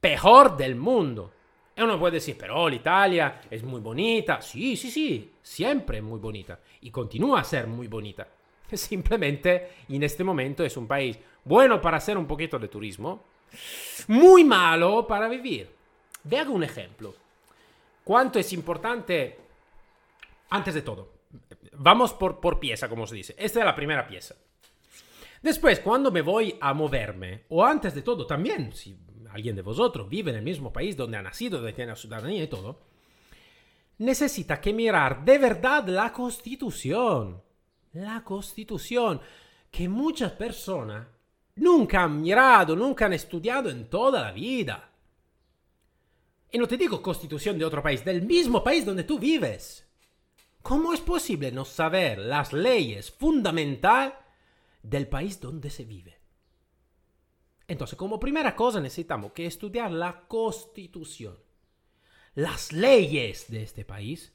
Peor 0.00 0.56
del 0.56 0.74
mundo. 0.74 1.32
Y 1.76 1.80
uno 1.80 1.98
puede 1.98 2.14
decir, 2.14 2.36
pero 2.38 2.68
Italia 2.68 3.40
es 3.50 3.62
muy 3.62 3.80
bonita. 3.80 4.42
Sí, 4.42 4.76
sí, 4.76 4.90
sí, 4.90 5.32
siempre 5.42 6.02
muy 6.02 6.18
bonita. 6.18 6.60
Y 6.82 6.90
continúa 6.90 7.40
a 7.40 7.44
ser 7.44 7.66
muy 7.66 7.88
bonita. 7.88 8.28
Simplemente 8.72 9.70
en 9.88 10.02
este 10.02 10.24
momento 10.24 10.64
es 10.64 10.76
un 10.76 10.86
país 10.86 11.18
bueno 11.44 11.80
para 11.80 11.96
hacer 11.96 12.18
un 12.18 12.26
poquito 12.26 12.58
de 12.58 12.68
turismo, 12.68 13.24
muy 14.08 14.44
malo 14.44 15.06
para 15.06 15.28
vivir. 15.28 15.70
Ve 16.24 16.38
hago 16.38 16.52
un 16.52 16.64
ejemplo. 16.64 17.14
¿Cuánto 18.04 18.38
es 18.38 18.52
importante, 18.52 19.38
antes 20.50 20.74
de 20.74 20.82
todo, 20.82 21.08
vamos 21.76 22.12
por, 22.14 22.40
por 22.40 22.58
pieza, 22.58 22.88
como 22.88 23.06
se 23.06 23.16
dice. 23.16 23.34
Esta 23.38 23.60
es 23.60 23.64
la 23.64 23.74
primera 23.74 24.06
pieza. 24.06 24.34
Después, 25.42 25.80
cuando 25.80 26.10
me 26.10 26.22
voy 26.22 26.56
a 26.60 26.72
moverme, 26.72 27.44
o 27.48 27.64
antes 27.64 27.94
de 27.94 28.02
todo 28.02 28.26
también, 28.26 28.72
si 28.72 28.96
alguien 29.30 29.56
de 29.56 29.62
vosotros 29.62 30.08
vive 30.08 30.30
en 30.30 30.36
el 30.36 30.42
mismo 30.42 30.72
país 30.72 30.96
donde 30.96 31.16
ha 31.16 31.22
nacido, 31.22 31.58
donde 31.58 31.72
tiene 31.72 31.90
la 31.90 31.96
ciudadanía 31.96 32.44
y 32.44 32.48
todo, 32.48 32.80
necesita 33.98 34.60
que 34.60 34.72
mirar 34.72 35.24
de 35.24 35.38
verdad 35.38 35.86
la 35.88 36.12
constitución. 36.12 37.42
La 37.94 38.22
constitución 38.22 39.20
que 39.70 39.88
muchas 39.88 40.32
personas 40.32 41.06
nunca 41.56 42.04
han 42.04 42.20
mirado, 42.20 42.76
nunca 42.76 43.06
han 43.06 43.12
estudiado 43.12 43.70
en 43.70 43.88
toda 43.88 44.22
la 44.22 44.32
vida. 44.32 44.90
Y 46.50 46.58
no 46.58 46.68
te 46.68 46.76
digo 46.76 47.02
constitución 47.02 47.58
de 47.58 47.64
otro 47.64 47.82
país, 47.82 48.04
del 48.04 48.22
mismo 48.22 48.62
país 48.62 48.84
donde 48.84 49.04
tú 49.04 49.18
vives. 49.18 49.88
¿Cómo 50.62 50.92
es 50.92 51.00
posible 51.00 51.50
no 51.50 51.64
saber 51.64 52.18
las 52.18 52.52
leyes 52.52 53.10
fundamentales 53.10 54.14
del 54.82 55.08
país 55.08 55.40
donde 55.40 55.70
se 55.70 55.84
vive? 55.84 56.18
Entonces, 57.66 57.96
como 57.96 58.20
primera 58.20 58.54
cosa 58.54 58.80
necesitamos 58.80 59.32
que 59.32 59.46
estudiar 59.46 59.90
la 59.90 60.26
constitución, 60.28 61.36
las 62.34 62.72
leyes 62.72 63.50
de 63.50 63.62
este 63.62 63.84
país 63.84 64.32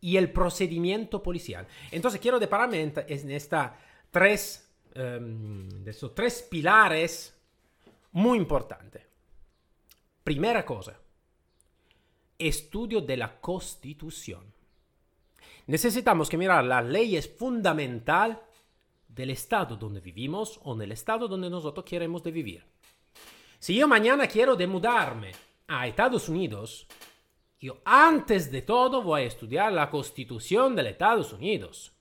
y 0.00 0.16
el 0.16 0.32
procedimiento 0.32 1.22
policial. 1.22 1.66
Entonces, 1.90 2.20
quiero 2.20 2.38
depararme 2.38 2.82
en, 2.82 3.30
esta 3.30 3.78
tres, 4.10 4.70
um, 4.96 5.68
de 5.68 5.90
estos 5.90 6.14
tres 6.14 6.42
pilares 6.42 7.36
muy 8.12 8.38
importantes. 8.38 9.02
Primera 10.24 10.64
cosa, 10.64 10.98
estudio 12.38 13.00
de 13.00 13.16
la 13.16 13.40
constitución. 13.40 14.59
Necesitamos 15.66 16.28
que 16.28 16.36
mirar 16.36 16.64
las 16.64 16.84
leyes 16.84 17.28
fundamentales 17.28 18.38
del 19.08 19.30
estado 19.30 19.76
donde 19.76 20.00
vivimos 20.00 20.60
o 20.64 20.74
del 20.74 20.92
estado 20.92 21.28
donde 21.28 21.50
nosotros 21.50 21.84
queremos 21.84 22.22
de 22.22 22.30
vivir. 22.30 22.64
Si 23.58 23.74
yo 23.74 23.86
mañana 23.86 24.26
quiero 24.26 24.56
de 24.56 24.66
mudarme 24.66 25.32
a 25.68 25.86
Estados 25.86 26.28
Unidos, 26.28 26.86
yo 27.60 27.78
antes 27.84 28.50
de 28.50 28.62
todo 28.62 29.02
voy 29.02 29.22
a 29.22 29.26
estudiar 29.26 29.72
la 29.72 29.90
constitución 29.90 30.74
de 30.74 30.88
Estados 30.88 31.32
Unidos. 31.32 31.92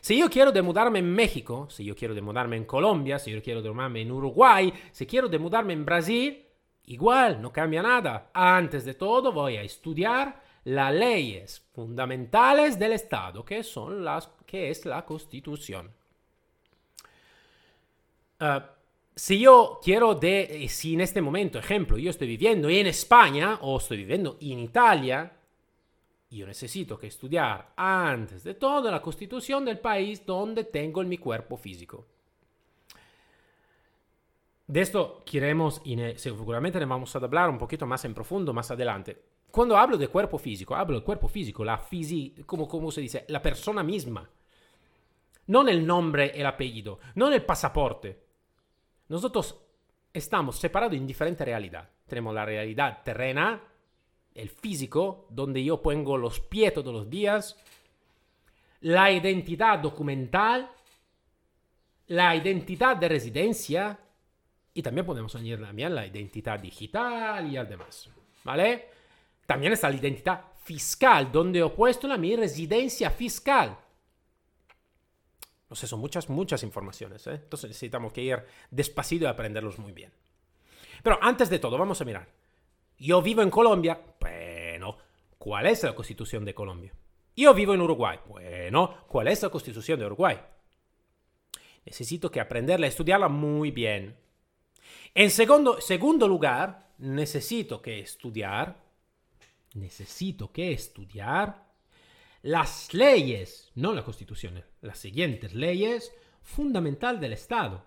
Si 0.00 0.18
yo 0.18 0.28
quiero 0.28 0.52
de 0.52 0.60
mudarme 0.60 0.98
en 0.98 1.10
México, 1.12 1.66
si 1.70 1.84
yo 1.84 1.96
quiero 1.96 2.14
de 2.14 2.20
mudarme 2.20 2.56
en 2.56 2.66
Colombia, 2.66 3.18
si 3.18 3.30
yo 3.30 3.42
quiero 3.42 3.62
de 3.62 3.70
mudarme 3.70 4.02
en 4.02 4.12
Uruguay, 4.12 4.72
si 4.90 5.06
quiero 5.06 5.28
de 5.28 5.38
mudarme 5.38 5.72
en 5.72 5.86
Brasil, 5.86 6.44
igual, 6.84 7.40
no 7.40 7.52
cambia 7.52 7.82
nada. 7.82 8.30
Antes 8.34 8.84
de 8.84 8.94
todo 8.94 9.32
voy 9.32 9.56
a 9.56 9.62
estudiar 9.62 10.42
las 10.64 10.94
leyes 10.94 11.62
fundamentales 11.72 12.78
del 12.78 12.92
Estado, 12.92 13.44
que 13.44 13.62
son 13.62 14.04
las 14.04 14.28
que 14.46 14.70
es 14.70 14.86
la 14.86 15.04
Constitución. 15.04 15.90
Ah, 18.40 18.70
si 19.14 19.38
yo 19.38 19.80
quiero 19.82 20.14
de, 20.14 20.64
eh, 20.64 20.68
si 20.68 20.94
en 20.94 21.02
este 21.02 21.20
momento, 21.20 21.58
ejemplo, 21.58 21.98
yo 21.98 22.10
estoy 22.10 22.28
viviendo 22.28 22.68
en 22.68 22.86
España 22.86 23.58
o 23.60 23.76
estoy 23.76 23.98
viviendo 23.98 24.38
en 24.40 24.58
Italia, 24.60 25.32
yo 26.30 26.46
necesito 26.46 26.98
que 26.98 27.08
estudiar 27.08 27.72
antes 27.76 28.42
de 28.42 28.54
todo 28.54 28.90
la 28.90 29.02
constitución 29.02 29.64
del 29.64 29.78
país 29.78 30.24
donde 30.24 30.64
tengo 30.64 31.02
mi 31.04 31.18
cuerpo 31.18 31.56
físico. 31.56 32.06
De 34.66 34.80
esto 34.80 35.22
queremos, 35.26 35.82
seguramente 36.16 36.78
ne 36.78 36.86
vamos 36.86 37.14
a 37.14 37.18
hablar 37.18 37.50
un 37.50 37.58
poquito 37.58 37.86
más 37.86 38.04
en 38.06 38.14
profundo 38.14 38.54
más 38.54 38.70
adelante. 38.70 39.20
Cuando 39.52 39.76
hablo 39.76 39.98
de 39.98 40.08
cuerpo 40.08 40.38
físico, 40.38 40.74
hablo 40.74 40.96
del 40.96 41.04
cuerpo 41.04 41.28
físico, 41.28 41.62
la 41.62 41.76
fisi, 41.76 42.34
como, 42.46 42.66
como 42.66 42.90
se 42.90 43.02
dice, 43.02 43.26
la 43.28 43.42
persona 43.42 43.82
misma. 43.82 44.28
No 45.48 45.68
el 45.68 45.86
nombre, 45.86 46.32
el 46.34 46.46
apellido, 46.46 46.98
no 47.16 47.30
el 47.30 47.44
pasaporte. 47.44 48.18
Nosotros 49.08 49.60
estamos 50.10 50.56
separados 50.56 50.96
en 50.96 51.06
diferentes 51.06 51.46
realidades. 51.46 51.90
Tenemos 52.06 52.34
la 52.34 52.46
realidad 52.46 53.02
terrena, 53.04 53.60
el 54.34 54.48
físico, 54.48 55.26
donde 55.28 55.62
yo 55.62 55.82
pongo 55.82 56.16
los 56.16 56.40
pies 56.40 56.72
todos 56.72 56.94
los 56.94 57.10
días, 57.10 57.58
la 58.80 59.12
identidad 59.12 59.80
documental, 59.80 60.70
la 62.06 62.34
identidad 62.34 62.96
de 62.96 63.08
residencia 63.08 63.98
y 64.72 64.80
también 64.80 65.04
podemos 65.04 65.34
añadir 65.34 65.60
también 65.60 65.94
la 65.94 66.06
identidad 66.06 66.58
digital 66.58 67.52
y 67.52 67.66
demás, 67.66 68.08
¿vale? 68.44 69.01
También 69.46 69.72
está 69.72 69.88
la 69.88 69.96
identidad 69.96 70.44
fiscal, 70.64 71.30
donde 71.30 71.60
he 71.60 71.68
puesto 71.68 72.06
la 72.06 72.16
mi 72.16 72.36
residencia 72.36 73.10
fiscal. 73.10 73.78
No 75.68 75.76
sé, 75.76 75.86
son 75.86 76.00
muchas, 76.00 76.28
muchas 76.28 76.62
informaciones, 76.62 77.26
¿eh? 77.26 77.34
Entonces 77.34 77.70
necesitamos 77.70 78.12
que 78.12 78.22
ir 78.22 78.44
despacito 78.70 79.24
y 79.24 79.28
aprenderlos 79.28 79.78
muy 79.78 79.92
bien. 79.92 80.12
Pero 81.02 81.18
antes 81.20 81.48
de 81.48 81.58
todo, 81.58 81.78
vamos 81.78 82.00
a 82.00 82.04
mirar. 82.04 82.28
Yo 82.98 83.22
vivo 83.22 83.42
en 83.42 83.50
Colombia. 83.50 84.00
Bueno, 84.20 84.98
¿cuál 85.38 85.66
es 85.66 85.82
la 85.82 85.94
constitución 85.94 86.44
de 86.44 86.54
Colombia? 86.54 86.92
Yo 87.34 87.54
vivo 87.54 87.74
en 87.74 87.80
Uruguay. 87.80 88.18
Bueno, 88.28 89.06
¿cuál 89.08 89.28
es 89.28 89.42
la 89.42 89.48
constitución 89.48 89.98
de 89.98 90.06
Uruguay? 90.06 90.38
Necesito 91.84 92.30
que 92.30 92.40
aprenderla, 92.40 92.86
estudiarla 92.86 93.28
muy 93.28 93.70
bien. 93.70 94.16
En 95.14 95.30
segundo, 95.30 95.80
segundo 95.80 96.28
lugar, 96.28 96.90
necesito 96.98 97.82
que 97.82 98.00
estudiar, 98.00 98.76
necesito 99.76 100.52
que 100.52 100.72
estudiar 100.72 101.66
las 102.42 102.92
leyes, 102.92 103.70
no 103.74 103.92
la 103.92 104.02
constitución, 104.02 104.62
las 104.80 104.98
siguientes 104.98 105.54
leyes 105.54 106.12
fundamentales 106.42 107.20
del 107.20 107.32
Estado. 107.32 107.84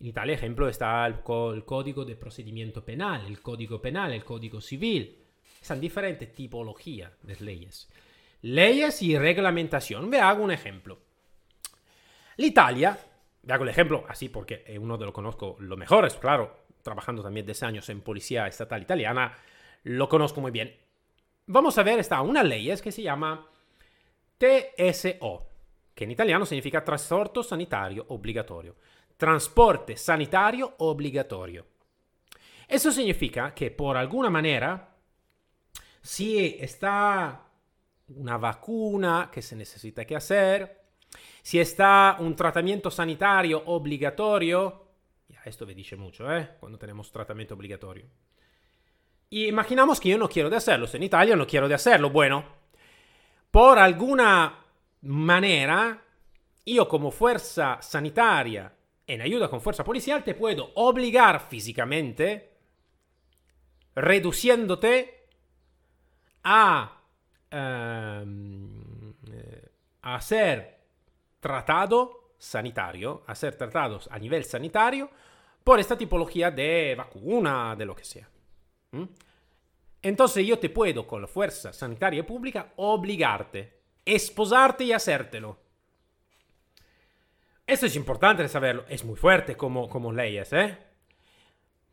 En 0.00 0.12
tal 0.12 0.30
ejemplo, 0.30 0.68
está 0.68 1.06
el, 1.06 1.22
código 1.22 2.04
de 2.04 2.16
procedimiento 2.16 2.84
penal, 2.84 3.24
el 3.26 3.40
código 3.40 3.80
penal, 3.80 4.12
el 4.12 4.24
código 4.24 4.60
civil. 4.60 5.18
Son 5.60 5.80
diferentes 5.80 6.34
tipologías 6.34 7.12
de 7.22 7.36
leyes. 7.36 7.88
Leyes 8.42 9.00
y 9.02 9.16
reglamentación. 9.16 10.10
Ve 10.10 10.18
hago 10.18 10.42
un 10.42 10.50
ejemplo. 10.50 10.98
L'Italia, 12.38 12.98
ve 13.42 13.52
hago 13.52 13.62
el 13.62 13.70
ejemplo 13.70 14.04
así 14.08 14.28
porque 14.28 14.64
es 14.66 14.78
uno 14.78 14.98
de 14.98 15.04
los 15.04 15.14
conozco 15.14 15.56
lo 15.60 15.76
mejor, 15.76 16.06
es 16.06 16.14
claro, 16.14 16.64
trabajando 16.82 17.22
también 17.22 17.46
10 17.46 17.62
años 17.62 17.88
en 17.88 18.00
policía 18.00 18.48
estatal 18.48 18.82
italiana, 18.82 19.32
lo 19.84 20.08
conozco 20.08 20.40
muy 20.40 20.50
bien. 20.50 20.76
Vamos 21.46 21.76
a 21.78 21.82
ver, 21.82 21.98
está 21.98 22.20
una 22.22 22.42
ley 22.42 22.72
que 22.82 22.92
se 22.92 23.02
llama 23.02 23.46
TSO, 24.38 25.46
que 25.94 26.04
en 26.04 26.10
italiano 26.10 26.46
significa 26.46 26.84
Trasporto 26.84 27.42
Sanitario 27.42 28.06
Obligatorio 28.08 28.76
transporte 29.22 29.96
sanitario 29.96 30.74
obligatorio. 30.78 31.64
Eso 32.66 32.90
significa 32.90 33.54
que 33.54 33.70
por 33.70 33.96
alguna 33.96 34.30
manera, 34.30 34.96
si 36.00 36.56
está 36.58 37.46
una 38.08 38.36
vacuna 38.36 39.30
que 39.32 39.40
se 39.40 39.54
necesita 39.54 40.04
que 40.04 40.16
hacer, 40.16 40.86
si 41.40 41.60
está 41.60 42.16
un 42.18 42.34
tratamiento 42.34 42.90
sanitario 42.90 43.62
obligatorio, 43.66 44.88
esto 45.44 45.66
me 45.66 45.74
dice 45.76 45.94
mucho, 45.94 46.28
¿eh? 46.36 46.56
Cuando 46.58 46.76
tenemos 46.76 47.12
tratamiento 47.12 47.54
obligatorio. 47.54 48.06
Y 49.32 49.46
imaginamos 49.46 49.98
que 49.98 50.10
yo 50.10 50.18
no 50.18 50.28
quiero 50.28 50.50
de 50.50 50.58
hacerlo, 50.58 50.86
en 50.92 51.04
Italia 51.04 51.34
no 51.34 51.46
quiero 51.46 51.66
de 51.66 51.74
hacerlo. 51.74 52.10
Bueno, 52.10 52.44
por 53.50 53.78
alguna 53.78 54.62
manera, 55.00 56.02
yo 56.66 56.86
como 56.86 57.10
fuerza 57.10 57.78
sanitaria 57.80 58.70
en 59.06 59.22
ayuda 59.22 59.48
con 59.48 59.62
fuerza 59.62 59.84
policial 59.84 60.22
te 60.22 60.34
puedo 60.34 60.72
obligar 60.74 61.48
físicamente, 61.48 62.50
reduciéndote 63.94 65.28
a, 66.44 67.00
um, 67.50 69.14
a 70.02 70.20
ser 70.20 70.78
tratado 71.40 72.34
sanitario, 72.36 73.22
a 73.26 73.34
ser 73.34 73.56
tratados 73.56 74.10
a 74.12 74.18
nivel 74.18 74.44
sanitario 74.44 75.08
por 75.64 75.80
esta 75.80 75.96
tipología 75.96 76.50
de 76.50 76.94
vacuna, 76.98 77.74
de 77.74 77.86
lo 77.86 77.96
que 77.96 78.04
sea. 78.04 78.28
¿Mm? 78.92 79.04
Entonces 80.02 80.46
yo 80.46 80.58
te 80.58 80.70
puedo 80.70 81.06
con 81.06 81.20
la 81.22 81.28
fuerza 81.28 81.72
sanitaria 81.72 82.26
pública 82.26 82.72
obligarte, 82.76 83.80
esposarte 84.04 84.84
y 84.84 84.92
hacértelo. 84.92 85.58
Esto 87.66 87.86
es 87.86 87.96
importante 87.96 88.46
saberlo, 88.48 88.84
es 88.88 89.04
muy 89.04 89.16
fuerte 89.16 89.56
como, 89.56 89.88
como 89.88 90.12
leyes, 90.12 90.52
¿eh? 90.52 90.76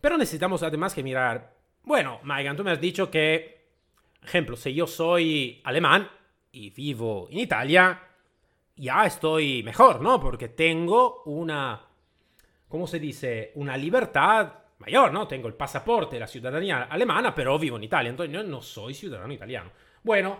Pero 0.01 0.17
necesitamos 0.17 0.63
además 0.63 0.93
que 0.93 1.03
mirar, 1.03 1.55
bueno, 1.83 2.19
Maigan, 2.23 2.57
tú 2.57 2.63
me 2.63 2.71
has 2.71 2.81
dicho 2.81 3.12
que, 3.12 3.67
ejemplo, 4.23 4.55
si 4.57 4.73
yo 4.73 4.88
soy 4.88 5.62
alemán 5.63 6.09
y 6.51 6.71
vivo 6.71 7.27
en 7.29 7.39
Italia, 7.39 8.01
ya 8.75 9.05
estoy 9.05 9.62
mejor, 9.62 10.01
¿no? 10.01 10.19
Porque 10.19 10.49
tengo 10.49 11.21
una, 11.25 11.85
¿cómo 12.67 12.88
se 12.88 12.99
dice? 12.99 13.51
Una 13.55 13.77
libertad 13.77 14.58
mayor, 14.79 15.13
¿no? 15.13 15.27
Tengo 15.27 15.47
el 15.47 15.53
pasaporte, 15.53 16.19
la 16.19 16.27
ciudadanía 16.27 16.83
alemana, 16.83 17.33
pero 17.35 17.59
vivo 17.59 17.77
en 17.77 17.83
Italia, 17.83 18.09
entonces 18.09 18.33
yo 18.33 18.43
no 18.43 18.61
soy 18.61 18.93
ciudadano 18.93 19.33
italiano. 19.33 19.71
Bueno, 20.03 20.39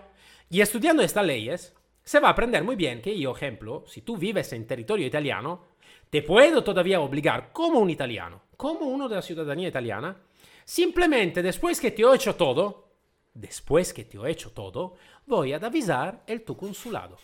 y 0.50 0.62
estudiando 0.62 1.04
estas 1.04 1.26
leyes, 1.26 1.76
se 2.04 2.20
va 2.20 2.30
a 2.30 2.32
aprender 2.32 2.64
muy 2.64 2.76
bien 2.76 3.02
que 3.02 3.18
yo, 3.18 3.36
ejemplo, 3.36 3.84
si 3.88 4.02
tú 4.02 4.18
vives 4.18 4.52
en 4.54 4.66
territorio 4.66 5.06
italiano, 5.06 5.68
te 6.10 6.24
puedo 6.24 6.64
todavía 6.64 7.02
obligar 7.02 7.52
como 7.52 7.80
un 7.80 7.90
italiano, 7.90 8.42
como 8.58 8.88
uno 8.88 9.08
de 9.08 9.16
la 9.16 9.22
ciudadanía 9.22 9.68
italiana, 9.68 10.18
simplemente 10.66 11.44
después 11.44 11.80
que 11.80 11.92
te 11.92 12.02
he 12.02 12.16
hecho 12.16 12.36
todo, 12.36 12.90
después 13.34 13.94
que 13.94 14.06
te 14.06 14.18
he 14.18 14.32
hecho 14.32 14.52
todo, 14.52 14.96
voy 15.28 15.54
a 15.54 15.58
avisar 15.58 16.24
el 16.26 16.44
tu 16.44 16.58
consulado. 16.58 17.18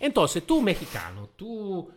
Entonces, 0.00 0.46
tú 0.46 0.62
mexicano, 0.62 1.30
tú 1.36 1.90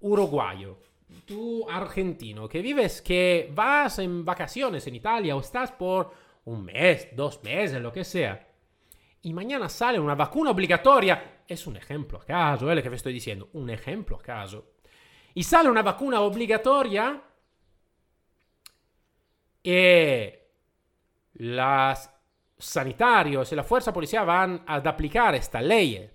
uruguayo, 0.00 0.78
tú 1.24 1.68
argentino, 1.68 2.48
que 2.48 2.62
vives, 2.62 3.02
que 3.02 3.50
vas 3.54 3.98
en 3.98 4.24
vacaciones 4.24 4.86
en 4.86 4.94
Italia 4.94 5.36
o 5.36 5.40
estás 5.40 5.72
por 5.72 6.12
un 6.44 6.64
mes, 6.64 7.08
dos 7.12 7.42
meses, 7.42 7.80
lo 7.80 7.92
que 7.92 8.04
sea, 8.04 8.46
y 9.22 9.32
mañana 9.32 9.68
sale 9.68 9.98
una 9.98 10.14
vacuna 10.14 10.50
obligatoria, 10.50 11.42
es 11.46 11.66
un 11.66 11.76
ejemplo 11.76 12.18
a 12.18 12.24
caso, 12.24 12.70
es 12.70 12.76
lo 12.76 12.90
que 12.90 12.96
estoy 12.96 13.12
diciendo, 13.12 13.48
un 13.54 13.68
ejemplo 13.70 14.16
a 14.16 14.22
caso, 14.22 14.72
y 15.34 15.42
sale 15.42 15.68
una 15.68 15.82
vacuna 15.82 16.20
obligatoria, 16.20 17.22
y 19.62 20.30
los 21.34 22.10
sanitarios 22.56 23.52
y 23.52 23.56
la 23.56 23.64
fuerza 23.64 23.92
policial 23.92 24.26
van 24.26 24.64
a 24.66 24.76
aplicar 24.76 25.34
esta 25.34 25.60
ley 25.60 26.10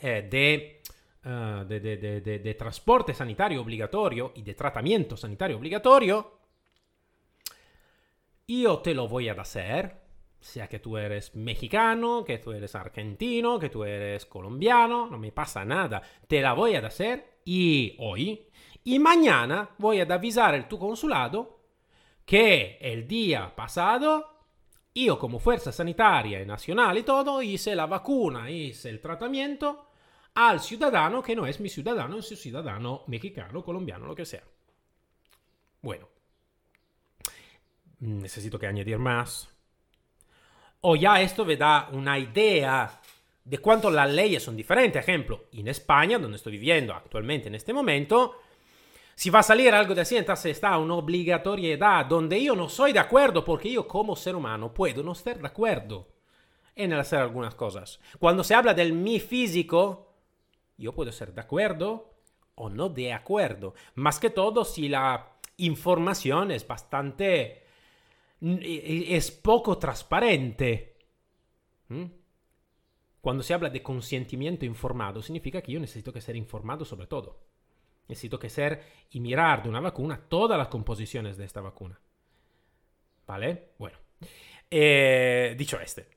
eh, 0.00 0.28
de 0.30 0.81
uh, 1.24 1.64
de, 1.64 1.80
de, 1.80 1.96
de, 2.20 2.38
de, 2.38 2.54
transporte 2.54 3.14
sanitario 3.14 3.60
obligatorio 3.60 4.32
y 4.34 4.42
de 4.42 4.54
tratamiento 4.54 5.16
sanitario 5.16 5.56
obligatorio, 5.56 6.38
yo 8.46 8.78
te 8.80 8.94
lo 8.94 9.08
voy 9.08 9.28
a 9.28 9.32
hacer, 9.32 10.02
sea 10.40 10.68
que 10.68 10.78
tú 10.78 10.96
eres 10.96 11.34
mexicano, 11.34 12.24
que 12.24 12.38
tú 12.38 12.52
eres 12.52 12.74
argentino, 12.74 13.58
que 13.58 13.70
tú 13.70 13.84
eres 13.84 14.26
colombiano, 14.26 15.06
no 15.06 15.18
me 15.18 15.32
pasa 15.32 15.64
nada, 15.64 16.02
te 16.26 16.40
la 16.40 16.52
voy 16.52 16.74
a 16.74 16.86
hacer 16.86 17.40
y 17.44 17.96
hoy, 17.98 18.48
y 18.84 18.98
mañana 18.98 19.70
voy 19.78 20.00
a 20.00 20.04
avisar 20.04 20.54
el 20.54 20.68
tu 20.68 20.78
consulado 20.78 21.60
que 22.24 22.78
el 22.80 23.06
día 23.06 23.54
pasado 23.54 24.32
yo 24.94 25.18
como 25.18 25.38
fuerza 25.38 25.72
sanitaria 25.72 26.44
nacional 26.44 26.98
y 26.98 27.02
todo 27.02 27.40
hice 27.42 27.74
la 27.74 27.86
vacuna, 27.86 28.50
hice 28.50 28.90
el 28.90 29.00
tratamiento 29.00 29.86
al 30.34 30.60
ciudadano 30.60 31.22
que 31.22 31.36
no 31.36 31.46
es 31.46 31.60
mi 31.60 31.68
ciudadano, 31.68 32.18
es 32.18 32.26
su 32.26 32.36
ciudadano 32.36 33.04
mexicano, 33.06 33.62
colombiano, 33.62 34.06
lo 34.06 34.14
que 34.14 34.24
sea. 34.24 34.42
Bueno, 35.82 36.08
necesito 38.00 38.58
que 38.58 38.66
añadir 38.66 38.98
más. 38.98 39.48
O 40.80 40.96
ya 40.96 41.20
esto 41.20 41.44
me 41.44 41.56
da 41.56 41.88
una 41.92 42.18
idea 42.18 43.00
de 43.44 43.58
cuánto 43.58 43.90
las 43.90 44.10
leyes 44.10 44.42
son 44.42 44.56
diferentes. 44.56 45.02
Ejemplo, 45.02 45.44
en 45.52 45.68
España, 45.68 46.18
donde 46.18 46.36
estoy 46.36 46.52
viviendo 46.52 46.94
actualmente 46.94 47.48
en 47.48 47.54
este 47.54 47.72
momento, 47.72 48.40
si 49.14 49.30
va 49.30 49.40
a 49.40 49.44
salir 49.44 49.74
algo 49.74 49.94
de 49.94 50.00
así, 50.00 50.16
entonces 50.16 50.52
está 50.52 50.78
una 50.78 50.94
obligatoriedad 50.94 52.06
donde 52.06 52.42
yo 52.42 52.56
no 52.56 52.68
soy 52.68 52.92
de 52.92 52.98
acuerdo 52.98 53.44
porque 53.44 53.70
yo 53.70 53.86
como 53.86 54.16
ser 54.16 54.34
humano 54.34 54.72
puedo 54.72 55.02
no 55.02 55.12
estar 55.12 55.38
de 55.38 55.46
acuerdo 55.46 56.08
en 56.74 56.92
hacer 56.94 57.18
algunas 57.18 57.54
cosas. 57.54 58.00
Cuando 58.18 58.42
se 58.42 58.54
habla 58.54 58.74
del 58.74 58.92
mi 58.92 59.20
físico, 59.20 60.11
yo 60.82 60.94
puedo 60.94 61.12
ser 61.12 61.32
de 61.32 61.40
acuerdo 61.40 62.14
o 62.54 62.68
no 62.68 62.88
de 62.88 63.12
acuerdo. 63.12 63.74
Más 63.94 64.18
que 64.18 64.30
todo 64.30 64.64
si 64.64 64.88
la 64.88 65.38
información 65.56 66.50
es 66.50 66.66
bastante... 66.66 67.64
es 68.40 69.30
poco 69.30 69.78
transparente. 69.78 70.96
¿Mm? 71.88 72.04
Cuando 73.20 73.42
se 73.42 73.54
habla 73.54 73.70
de 73.70 73.82
consentimiento 73.82 74.64
informado, 74.64 75.22
significa 75.22 75.62
que 75.62 75.72
yo 75.72 75.80
necesito 75.80 76.12
que 76.12 76.20
ser 76.20 76.36
informado 76.36 76.84
sobre 76.84 77.06
todo. 77.06 77.40
Necesito 78.08 78.38
que 78.38 78.50
ser 78.50 78.82
y 79.10 79.20
mirar 79.20 79.62
de 79.62 79.68
una 79.68 79.80
vacuna 79.80 80.20
todas 80.28 80.58
las 80.58 80.68
composiciones 80.68 81.36
de 81.36 81.44
esta 81.44 81.60
vacuna. 81.60 82.00
¿Vale? 83.26 83.70
Bueno. 83.78 83.98
Eh, 84.68 85.54
dicho 85.56 85.78
este. 85.78 86.08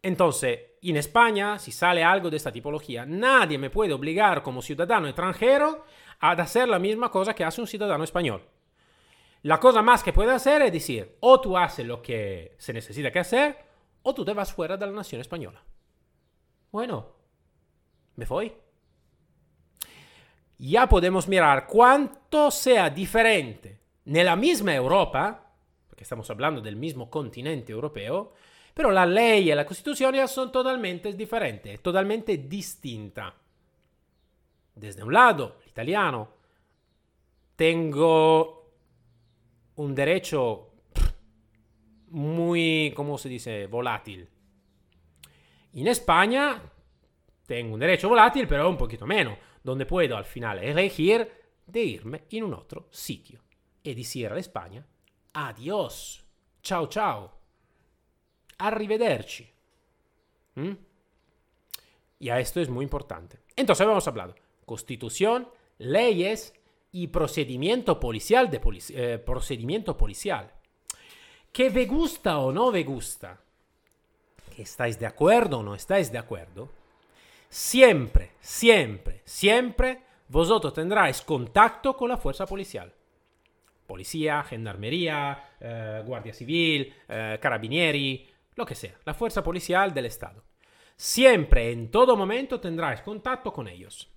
Entonces, 0.00 0.58
en 0.90 0.96
España, 0.96 1.58
si 1.58 1.70
sale 1.70 2.02
algo 2.02 2.28
de 2.28 2.36
esta 2.36 2.52
tipología, 2.52 3.06
nadie 3.06 3.56
me 3.56 3.70
puede 3.70 3.92
obligar 3.92 4.42
como 4.42 4.62
ciudadano 4.62 5.06
extranjero 5.06 5.84
a 6.18 6.32
hacer 6.32 6.68
la 6.68 6.78
misma 6.78 7.10
cosa 7.10 7.34
que 7.34 7.44
hace 7.44 7.60
un 7.60 7.66
ciudadano 7.66 8.02
español. 8.02 8.42
La 9.42 9.58
cosa 9.58 9.82
más 9.82 10.02
que 10.02 10.12
puede 10.12 10.32
hacer 10.32 10.62
es 10.62 10.72
decir, 10.72 11.16
o 11.20 11.40
tú 11.40 11.56
haces 11.56 11.86
lo 11.86 12.02
que 12.02 12.54
se 12.58 12.72
necesita 12.72 13.10
que 13.10 13.20
hacer, 13.20 13.56
o 14.02 14.14
tú 14.14 14.24
te 14.24 14.32
vas 14.32 14.52
fuera 14.52 14.76
de 14.76 14.86
la 14.86 14.92
nación 14.92 15.20
española. 15.20 15.62
Bueno, 16.70 17.06
me 18.16 18.24
voy. 18.24 18.52
Ya 20.58 20.88
podemos 20.88 21.26
mirar 21.26 21.66
cuánto 21.66 22.50
sea 22.50 22.88
diferente 22.88 23.80
en 24.04 24.24
la 24.24 24.36
misma 24.36 24.74
Europa, 24.74 25.52
porque 25.88 26.04
estamos 26.04 26.30
hablando 26.30 26.60
del 26.60 26.76
mismo 26.76 27.10
continente 27.10 27.72
europeo, 27.72 28.32
pero 28.74 28.90
la 28.90 29.06
ley 29.06 29.50
y 29.50 29.54
la 29.54 29.66
constitución 29.66 30.14
ya 30.14 30.26
son 30.26 30.50
totalmente 30.50 31.12
diferentes, 31.12 31.80
totalmente 31.82 32.38
distintas. 32.38 33.32
Desde 34.74 35.02
un 35.02 35.12
lado, 35.12 35.56
el 35.62 35.68
italiano, 35.68 36.28
tengo 37.56 38.70
un 39.76 39.94
derecho 39.94 40.70
muy, 42.08 42.92
¿cómo 42.94 43.18
se 43.18 43.28
dice?, 43.28 43.66
volátil. 43.66 44.28
En 45.74 45.86
España 45.86 46.62
tengo 47.46 47.74
un 47.74 47.80
derecho 47.80 48.08
volátil, 48.08 48.46
pero 48.46 48.68
un 48.68 48.76
poquito 48.76 49.06
menos, 49.06 49.36
donde 49.62 49.86
puedo 49.86 50.16
al 50.16 50.24
final 50.24 50.58
elegir 50.58 51.30
de 51.66 51.80
irme 51.82 52.24
en 52.30 52.44
un 52.44 52.54
otro 52.54 52.88
sitio 52.90 53.40
y 53.82 53.94
decir 53.94 54.30
a 54.30 54.38
España, 54.38 54.86
adiós, 55.32 56.24
chao, 56.62 56.86
chao. 56.88 57.41
Arrivederci. 58.66 59.48
¿Mm? 60.54 60.72
Y 62.20 62.28
a 62.28 62.38
esto 62.38 62.60
es 62.60 62.68
muy 62.68 62.84
importante. 62.84 63.38
Entonces 63.56 63.84
hemos 63.84 64.06
hablado 64.06 64.34
constitución, 64.64 65.48
leyes 65.78 66.54
y 66.92 67.08
procedimiento 67.08 67.98
policial 67.98 68.50
de 68.50 68.60
eh, 68.90 69.18
procedimiento 69.18 69.96
policial. 69.96 70.50
Que 71.52 71.70
me 71.70 71.84
gusta 71.86 72.38
o 72.38 72.52
no 72.52 72.70
me 72.70 72.82
gusta, 72.84 73.38
que 74.54 74.62
estáis 74.62 74.98
de 74.98 75.06
acuerdo 75.06 75.58
o 75.58 75.62
no 75.62 75.74
estáis 75.74 76.12
de 76.12 76.18
acuerdo, 76.18 76.70
siempre, 77.48 78.32
siempre, 78.40 79.22
siempre 79.24 80.02
vosotros 80.28 80.72
tendráis 80.72 81.20
contacto 81.20 81.96
con 81.96 82.08
la 82.08 82.16
fuerza 82.16 82.46
policial. 82.46 82.92
Policía, 83.86 84.42
gendarmería, 84.44 85.50
eh, 85.60 86.02
guardia 86.06 86.32
civil, 86.32 86.94
eh, 87.08 87.38
carabinieri, 87.40 88.26
lo 88.54 88.66
que 88.66 88.74
sea, 88.74 88.94
la 89.04 89.14
fuerza 89.14 89.42
policial 89.42 89.94
del 89.94 90.06
Estado. 90.06 90.44
Siempre, 90.96 91.72
en 91.72 91.90
todo 91.90 92.16
momento, 92.16 92.60
tendrás 92.60 93.02
contacto 93.02 93.52
con 93.52 93.68
ellos. 93.68 94.10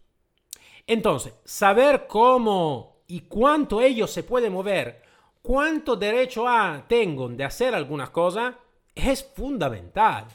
Entonces, 0.87 1.33
saber 1.43 2.05
cómo 2.07 3.03
y 3.07 3.21
cuánto 3.21 3.81
ellos 3.81 4.11
se 4.11 4.23
pueden 4.23 4.53
mover, 4.53 5.01
cuánto 5.41 5.95
derecho 5.95 6.47
a, 6.47 6.85
tengo 6.87 7.27
de 7.29 7.43
hacer 7.43 7.73
alguna 7.73 8.11
cosa, 8.11 8.59
es 8.93 9.23
fundamental. 9.23 10.27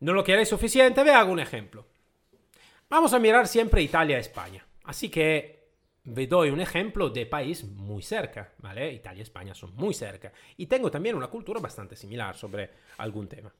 ¿No 0.00 0.12
lo 0.12 0.24
queréis 0.24 0.48
suficiente? 0.48 1.04
Ve 1.04 1.12
hago 1.12 1.32
un 1.32 1.40
ejemplo. 1.40 1.86
Vamos 2.88 3.12
a 3.12 3.18
mirar 3.18 3.46
siempre 3.46 3.82
Italia 3.82 4.18
España. 4.18 4.66
Así 4.84 5.08
que 5.08 5.61
vi 6.04 6.26
doy 6.26 6.50
un 6.50 6.60
ejemplo 6.60 7.10
de 7.10 7.26
país 7.26 7.64
muy 7.64 8.02
cerca, 8.02 8.52
¿vale? 8.58 8.92
Italia 8.92 9.20
y 9.20 9.22
España 9.22 9.54
son 9.54 9.74
muy 9.76 9.94
cerca. 9.94 10.32
Y 10.56 10.66
tengo 10.66 10.90
también 10.90 11.16
una 11.16 11.28
cultura 11.28 11.60
bastante 11.60 11.96
similar 11.96 12.36
sobre 12.36 12.70
algún 12.98 13.28
tema. 13.28 13.52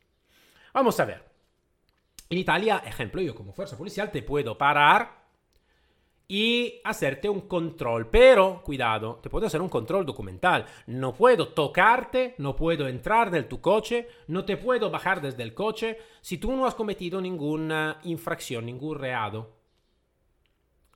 Vamos 0.72 0.98
a 0.98 1.04
ver. 1.04 1.24
En 2.28 2.38
Italia, 2.38 2.82
ejemplo, 2.84 3.20
yo 3.20 3.34
como 3.34 3.52
fuerza 3.52 3.76
policial 3.76 4.10
te 4.10 4.22
puedo 4.22 4.56
parar 4.56 5.22
y 6.26 6.80
hacerte 6.82 7.28
un 7.28 7.42
control. 7.42 8.08
Pero, 8.08 8.62
cuidado, 8.64 9.20
te 9.22 9.28
puedo 9.28 9.46
hacer 9.46 9.60
un 9.60 9.68
control 9.68 10.06
documental. 10.06 10.64
No 10.86 11.12
puedo 11.14 11.48
tocarte, 11.48 12.34
no 12.38 12.56
puedo 12.56 12.88
entrar 12.88 13.34
en 13.34 13.48
tu 13.48 13.60
coche, 13.60 14.08
no 14.28 14.44
te 14.44 14.56
puedo 14.56 14.90
bajar 14.90 15.20
desde 15.20 15.42
el 15.42 15.52
coche 15.52 15.98
si 16.22 16.38
tú 16.38 16.52
no 16.52 16.66
has 16.66 16.74
cometido 16.74 17.20
ninguna 17.20 18.00
infracción, 18.04 18.64
ningún 18.64 18.98
reado. 18.98 19.58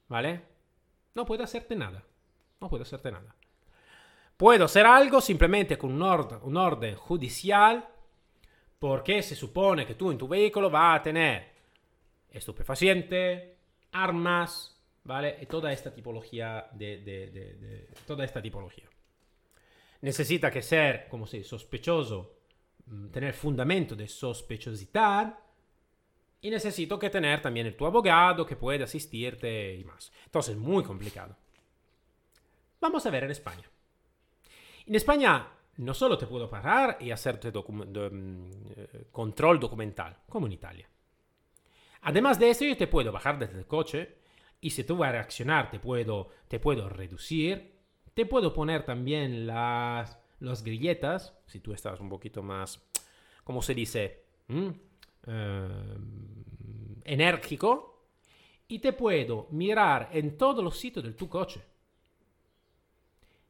¿Vale? 0.09 0.56
No 1.17 1.25
puedo 1.25 1.43
hacerte 1.43 1.75
nada. 1.75 2.05
No 2.61 2.69
puedo 2.69 2.83
hacerte 2.83 3.11
nada. 3.11 3.35
Puedo 4.37 4.67
hacer 4.67 4.85
algo 4.85 5.21
simplemente 5.21 5.79
con 5.79 5.93
un, 5.93 6.03
orden, 6.03 6.39
un 6.43 6.57
orden 6.59 6.95
judicial 6.95 7.89
porque 8.79 9.23
se 9.23 9.35
supone 9.35 9.87
que 9.87 9.95
tú 9.95 10.11
en 10.11 10.19
tu 10.19 10.29
vehículo 10.29 10.71
vas 10.71 11.01
a 11.01 11.03
tener 11.03 11.49
estupefaciente, 12.31 13.57
armas, 13.93 14.79
¿vale? 15.05 15.39
Y 15.41 15.47
toda 15.47 15.73
esta 15.73 15.93
tipología 15.93 16.69
de, 16.73 16.99
de, 16.99 17.31
de, 17.31 17.89
toda 18.07 18.23
esta 18.23 18.43
tipología. 18.43 18.89
Necesita 20.03 20.51
que 20.51 20.61
ser, 20.61 21.09
como 21.09 21.27
si 21.27 21.43
sospechoso, 21.43 22.41
mm, 22.85 23.09
tener 23.09 23.33
fundamento 23.33 23.97
de 23.97 24.07
sospechosidad, 24.07 25.35
Y 26.41 26.51
necesito 26.51 26.99
que 26.99 27.11
tener 27.11 27.41
también 27.41 27.77
tu 27.77 27.87
abogado 27.87 28.47
que 28.47 28.57
puede 28.57 28.85
asistirte 28.85 29.75
y 29.75 29.85
más. 29.85 30.13
Entonces, 30.25 30.57
muy 30.57 30.85
complicado. 30.85 31.37
Vamos 32.81 33.05
a 33.07 33.11
ver 33.11 33.25
en 33.25 33.31
España. 33.31 33.69
En 34.87 34.95
España 34.95 35.49
no 35.79 35.95
solo 35.95 36.17
te 36.17 36.27
puedo 36.27 36.49
parar 36.49 36.99
y 37.01 37.11
hacerte 37.11 37.51
mm, 37.51 38.51
eh, 38.77 39.07
control 39.11 39.59
documental, 39.59 40.17
como 40.29 40.47
en 40.47 40.53
Italia. 40.53 40.89
Además 42.03 42.39
de 42.39 42.51
eso, 42.51 42.65
yo 42.65 42.77
te 42.77 42.87
puedo 42.87 43.11
bajar 43.13 43.39
desde 43.39 43.59
el 43.59 43.67
coche 43.67 44.19
y 44.61 44.71
si 44.71 44.85
tú 44.85 44.97
vas 44.97 45.09
a 45.09 45.13
reaccionar, 45.13 45.71
te 45.71 45.81
puedo, 45.81 46.29
te 46.49 46.61
puedo 46.61 46.89
reducir. 46.89 47.75
Te 48.15 48.25
puedo 48.25 48.55
poner 48.55 48.85
también 48.85 49.47
las, 49.47 50.19
las 50.41 50.63
grilletas, 50.63 51.35
si 51.47 51.61
tú 51.61 51.73
estás 51.73 52.01
un 52.01 52.09
poquito 52.09 52.43
más, 52.43 52.81
¿cómo 53.45 53.61
se 53.61 53.75
dice? 53.75 54.25
¿Mm? 54.49 54.69
Eh, 55.27 55.97
enérgico. 57.05 57.93
Y 58.69 58.81
te 58.81 58.93
puedo 58.93 59.49
mirar 59.51 60.11
en 60.13 60.37
todos 60.37 60.63
los 60.63 60.77
sitios 60.79 61.05
de 61.05 61.13
tu 61.13 61.29
coche. 61.29 61.63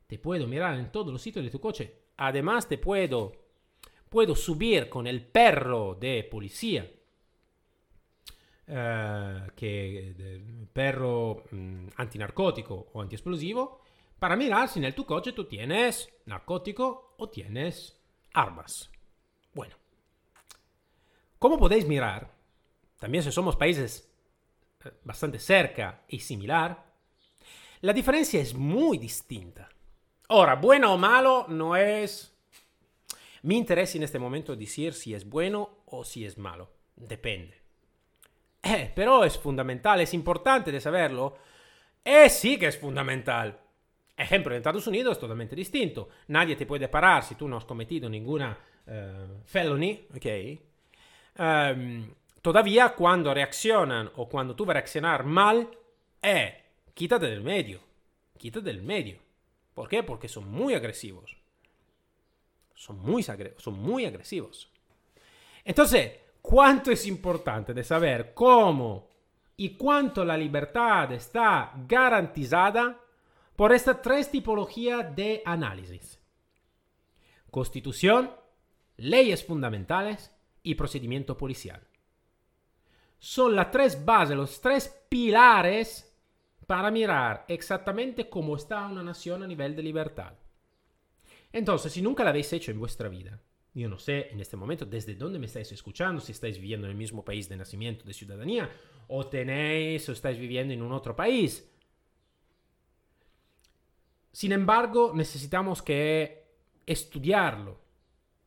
Te 0.07 0.19
puedo 0.19 0.47
mirar 0.47 0.79
en 0.79 0.93
todos 0.93 1.13
los 1.13 1.23
sitios 1.23 1.45
de 1.45 1.51
tu 1.51 1.61
coche. 1.61 2.03
Además 2.19 2.69
te 2.69 2.79
puedo, 2.79 3.33
puedo 4.09 4.37
subir 4.37 4.89
con 4.89 5.07
el 5.07 5.25
perro 5.27 5.97
de 5.99 6.25
policía 6.25 6.91
eh, 8.69 9.47
que 9.55 10.67
perro 10.73 11.45
mm, 11.51 11.89
antinarcótico 11.97 12.89
o 12.93 13.01
antiexplosivo 13.01 13.81
para 14.19 14.37
mirar 14.37 14.69
si 14.69 14.85
en 14.85 14.95
tu 14.95 15.05
coche 15.05 15.33
tú 15.33 15.45
tienes 15.45 16.09
narcótico 16.27 17.15
o 17.17 17.29
tienes 17.29 17.97
armas. 18.33 18.91
Como 21.39 21.59
podéis 21.59 21.87
mirar, 21.87 22.31
también 22.99 23.23
si 23.23 23.31
somos 23.31 23.57
países 23.57 24.11
eh, 24.85 24.91
bastante 25.05 25.39
cerca 25.39 26.03
y 26.09 26.21
similar, 26.21 26.85
la 27.81 27.93
diferencia 27.93 28.41
es 28.41 28.55
muy 28.55 28.99
distinta. 28.99 29.69
Ahora, 30.29 30.57
bueno 30.57 30.95
o 30.95 30.99
malo 30.99 31.47
no 31.49 31.77
es 31.77 32.35
mi 33.43 33.57
interés 33.57 33.95
en 33.95 34.03
este 34.03 34.19
momento 34.19 34.57
decir 34.57 34.93
si 34.93 35.15
es 35.15 35.29
bueno 35.29 35.83
o 35.87 36.05
si 36.05 36.25
es 36.25 36.37
malo. 36.39 36.71
Depende. 36.97 37.61
Eh, 38.63 38.91
pero 38.95 39.23
es 39.23 39.39
fundamental, 39.39 40.01
es 40.01 40.15
importante 40.15 40.73
de 40.73 40.81
saberlo. 40.81 41.37
Eh, 42.05 42.29
sí 42.29 42.59
que 42.59 42.67
es 42.67 42.79
fundamental. 42.79 43.61
Ejemplo, 44.17 44.53
en 44.53 44.59
Estados 44.59 44.87
Unidos 44.87 45.13
es 45.13 45.21
totalmente 45.21 45.55
distinto. 45.55 46.09
Nadie 46.29 46.57
te 46.57 46.67
puede 46.67 46.89
parar 46.89 47.23
si 47.23 47.35
tú 47.35 47.47
no 47.47 47.59
has 47.59 47.67
cometido 47.67 48.09
ninguna 48.09 48.59
uh, 48.87 49.45
felony, 49.45 50.07
¿ok? 50.17 50.66
Um, 51.39 52.11
todavía 52.43 52.91
cuando 52.91 53.35
reaccionan 53.35 54.11
o 54.17 54.29
cuando 54.29 54.55
tú 54.55 54.65
vas 54.65 54.71
a 54.71 54.79
reaccionar 54.81 55.25
mal, 55.25 55.69
eh, 56.23 56.65
quítate 56.95 57.27
del 57.27 57.43
medio. 57.43 57.81
Quítate 58.39 58.67
del 58.67 58.83
medio. 58.83 59.19
¿Por 59.75 59.89
qué? 59.89 60.03
Porque 60.03 60.29
son 60.29 60.51
muy 60.51 60.75
agresivos. 60.75 61.37
Son 62.75 62.99
muy, 63.01 63.23
son 63.23 63.79
muy 63.79 64.05
agresivos. 64.05 64.71
Entonces, 65.65 66.13
cuánto 66.41 66.91
es 66.91 67.07
importante 67.07 67.75
de 67.75 67.83
saber 67.83 68.33
cómo 68.33 69.09
y 69.57 69.71
cuánto 69.77 70.25
la 70.25 70.37
libertad 70.37 71.11
está 71.13 71.73
garantizada 71.89 73.01
por 73.57 73.73
estas 73.73 74.03
tres 74.03 74.31
tipologías 74.31 75.17
de 75.17 75.43
análisis. 75.45 76.21
Constitución, 77.51 78.31
leyes 78.99 79.45
fundamentales 79.45 80.31
y 80.67 80.75
procedimiento 80.75 81.39
policial. 81.39 81.81
Son 83.19 83.55
las 83.55 83.71
tres 83.71 84.05
bases, 84.05 84.37
los 84.37 84.61
tres 84.61 85.07
pilares 85.09 86.13
para 86.67 86.91
mirar 86.91 87.45
exactamente 87.47 88.29
cómo 88.29 88.57
está 88.57 88.85
una 88.87 89.05
nación 89.05 89.45
a 89.45 89.47
nivel 89.47 89.77
de 89.77 89.83
libertad. 89.85 90.35
Entonces, 91.53 91.93
si 91.93 92.03
nunca 92.03 92.25
la 92.25 92.31
habéis 92.31 92.53
hecho 92.53 92.73
en 92.73 92.81
vuestra 92.81 93.09
vida, 93.09 93.41
yo 93.75 93.89
no 93.89 93.99
sé 93.99 94.29
en 94.33 94.41
este 94.41 94.57
momento 94.57 94.85
desde 94.85 95.15
dónde 95.15 95.39
me 95.39 95.47
estáis 95.47 95.71
escuchando, 95.71 96.21
si 96.21 96.33
estáis 96.33 96.59
viviendo 96.59 96.89
en 96.89 96.91
el 96.91 96.99
mismo 96.99 97.25
país 97.25 97.49
de 97.49 97.57
nacimiento, 97.57 98.05
de 98.05 98.13
ciudadanía, 98.13 98.69
o 99.07 99.25
tenéis 99.25 100.09
o 100.09 100.13
estáis 100.13 100.37
viviendo 100.37 100.75
en 100.75 100.83
un 100.83 100.93
otro 100.93 101.15
país. 101.15 101.71
Sin 104.33 104.51
embargo, 104.51 105.13
necesitamos 105.15 105.81
que 105.81 106.45
estudiarlo 106.85 107.86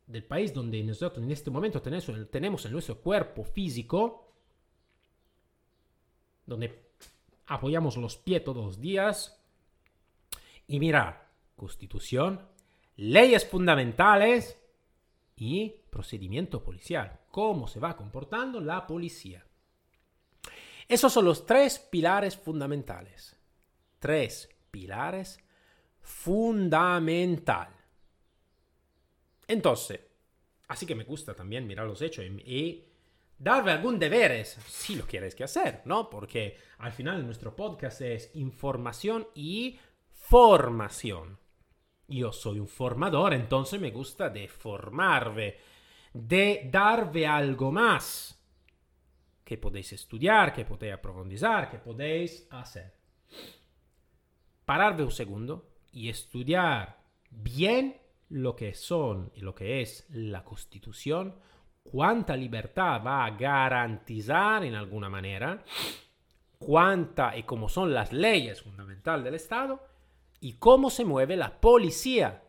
del 0.10 0.26
país 0.26 0.54
donde 0.54 0.84
nosotros 0.84 1.24
en 1.24 1.32
este 1.32 1.50
momento 1.50 1.82
tenemos, 1.82 2.30
tenemos 2.30 2.66
en 2.66 2.72
nuestro 2.74 3.00
cuerpo 3.00 3.44
físico, 3.46 4.34
donde 6.46 6.90
apoyamos 7.46 7.96
los 7.96 8.18
pies 8.18 8.44
todos 8.44 8.66
los 8.66 8.82
días, 8.82 9.42
y 10.68 10.80
mirar 10.80 11.30
constitución, 11.56 12.42
leyes 12.98 13.48
fundamentales, 13.48 14.60
y 15.40 15.70
procedimiento 15.90 16.62
policial, 16.62 17.22
cómo 17.32 17.68
se 17.68 17.80
va 17.80 17.96
comportando 17.96 18.60
la 18.60 18.86
policía. 18.86 19.46
Esos 20.88 21.14
son 21.14 21.26
los 21.26 21.46
tres 21.46 21.80
pilares 21.80 22.36
fundamentales. 22.36 23.38
Tres 24.00 24.50
pilares 24.70 25.40
fundamental. 26.02 27.70
Entonces, 29.50 30.00
así 30.68 30.86
que 30.86 30.94
me 30.94 31.04
gusta 31.04 31.34
también 31.34 31.66
mirar 31.66 31.88
los 31.88 32.04
hechos 32.04 32.24
y, 32.24 32.86
darle 33.40 33.72
algún 33.72 33.98
deberes, 33.98 34.60
si 34.68 34.96
lo 34.96 35.06
quieres 35.06 35.34
que 35.34 35.46
hacer, 35.46 35.82
¿no? 35.86 36.10
Porque 36.10 36.58
al 36.78 36.92
final 36.92 37.26
nuestro 37.26 37.56
podcast 37.56 38.02
es 38.02 38.32
información 38.36 39.28
y 39.34 39.80
formación. 40.12 41.40
Yo 42.08 42.32
soy 42.32 42.60
un 42.60 42.68
formador, 42.68 43.34
entonces 43.34 43.82
me 43.82 43.92
gusta 43.92 44.30
de 44.30 44.48
formarve, 44.48 45.58
de 46.14 46.70
darve 46.72 47.26
algo 47.26 47.72
más 47.72 48.40
que 49.44 49.58
podéis 49.58 49.94
estudiar, 49.94 50.54
que 50.54 50.66
podéis 50.66 50.98
profundizar, 50.98 51.72
que 51.72 51.80
podéis 51.80 52.46
hacer. 52.52 52.94
Pararve 54.66 55.04
un 55.04 55.12
segundo 55.12 55.72
y 55.92 56.10
estudiar 56.10 57.02
bien 57.32 58.00
lo 58.30 58.56
que 58.56 58.74
son 58.74 59.32
y 59.36 59.42
lo 59.42 59.54
que 59.56 59.82
es 59.82 60.06
la 60.10 60.44
Constitución, 60.44 61.36
cuánta 61.84 62.36
libertad 62.36 63.02
va 63.06 63.26
a 63.26 63.32
garantizar 63.32 64.64
en 64.64 64.76
alguna 64.76 65.10
manera, 65.10 65.64
cuánta 66.58 67.36
y 67.36 67.44
cómo 67.44 67.70
son 67.70 67.94
las 67.94 68.14
leyes 68.14 68.62
fundamentales 68.62 69.24
del 69.24 69.36
Estado 69.36 69.84
y 70.40 70.54
cómo 70.54 70.90
se 70.90 71.06
mueve 71.06 71.36
la 71.36 71.60
policía 71.60 72.44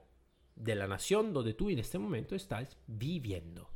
de 0.54 0.74
la 0.74 0.86
nación 0.86 1.32
donde 1.32 1.54
tú 1.54 1.70
en 1.70 1.78
este 1.78 1.98
momento 1.98 2.34
estás 2.34 2.76
viviendo. 2.86 3.70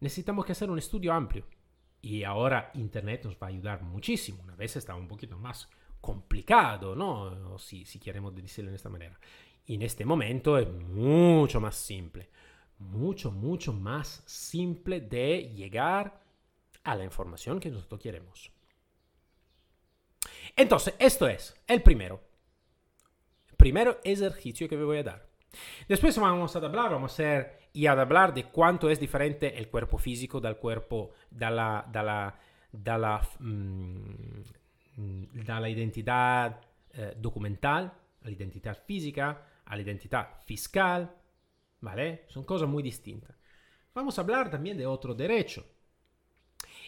Necesitamos 0.00 0.44
que 0.44 0.52
hacer 0.52 0.70
un 0.70 0.78
estudio 0.78 1.12
amplio 1.12 1.46
y 2.00 2.24
ahora 2.24 2.70
Internet 2.74 3.24
nos 3.24 3.34
va 3.34 3.46
a 3.46 3.50
ayudar 3.50 3.82
muchísimo. 3.82 4.42
Una 4.42 4.56
vez 4.56 4.76
estaba 4.76 4.98
un 4.98 5.08
poquito 5.08 5.38
más 5.38 5.68
complicado, 6.06 6.94
¿no? 6.94 7.58
Si, 7.58 7.84
si 7.84 7.98
queremos 7.98 8.32
decirlo 8.32 8.70
de 8.70 8.76
esta 8.76 8.88
manera. 8.88 9.18
En 9.66 9.82
este 9.82 10.04
momento 10.04 10.56
es 10.56 10.68
mucho 10.68 11.60
más 11.60 11.74
simple. 11.74 12.30
Mucho, 12.78 13.32
mucho 13.32 13.72
más 13.72 14.22
simple 14.24 15.00
de 15.00 15.52
llegar 15.56 16.22
a 16.84 16.94
la 16.94 17.02
información 17.02 17.58
que 17.58 17.70
nosotros 17.70 18.00
queremos. 18.00 18.52
Entonces, 20.54 20.94
esto 21.00 21.26
es 21.26 21.56
el 21.66 21.82
primero. 21.82 22.20
Primero 23.56 23.98
ejercicio 24.04 24.68
que 24.68 24.76
me 24.76 24.84
voy 24.84 24.98
a 24.98 25.02
dar. 25.02 25.26
Después 25.88 26.16
vamos 26.18 26.54
a 26.54 26.58
hablar, 26.60 26.92
vamos 26.92 27.10
a 27.10 27.14
hacer 27.14 27.58
y 27.72 27.86
a 27.86 27.92
hablar 27.92 28.32
de 28.32 28.44
cuánto 28.44 28.88
es 28.90 29.00
diferente 29.00 29.58
el 29.58 29.68
cuerpo 29.68 29.98
físico 29.98 30.40
del 30.40 30.56
cuerpo, 30.56 31.10
de 31.30 31.50
la, 31.50 31.84
de 31.90 32.02
la, 32.02 32.38
de 32.70 32.98
la, 32.98 33.28
mm, 34.96 35.22
de 35.32 35.44
la 35.44 35.68
identidad 35.68 36.60
eh, 36.92 37.14
documental, 37.18 37.92
a 38.20 38.24
la 38.24 38.30
identidad 38.30 38.76
física, 38.84 39.46
a 39.64 39.76
la 39.76 39.82
identidad 39.82 40.40
fiscal, 40.44 41.14
¿vale? 41.80 42.24
Son 42.28 42.44
cosas 42.44 42.68
muy 42.68 42.82
distintas. 42.82 43.36
Vamos 43.94 44.18
a 44.18 44.22
hablar 44.22 44.50
también 44.50 44.76
de 44.76 44.86
otro 44.86 45.14
derecho. 45.14 45.64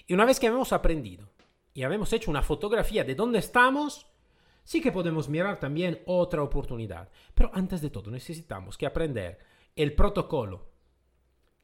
Y 0.06 0.14
una 0.14 0.24
vez 0.24 0.40
que 0.40 0.46
hemos 0.46 0.72
aprendido 0.72 1.28
y 1.74 1.82
habíamos 1.82 2.12
hecho 2.12 2.30
una 2.30 2.42
fotografía 2.42 3.04
de 3.04 3.14
dónde 3.14 3.38
estamos, 3.38 4.06
sí 4.64 4.80
que 4.80 4.92
podemos 4.92 5.28
mirar 5.28 5.60
también 5.60 6.02
otra 6.06 6.42
oportunidad. 6.42 7.08
Pero 7.34 7.50
antes 7.52 7.80
de 7.80 7.90
todo 7.90 8.10
necesitamos 8.10 8.76
que 8.76 8.86
aprender 8.86 9.38
el 9.76 9.94
protocolo, 9.94 10.70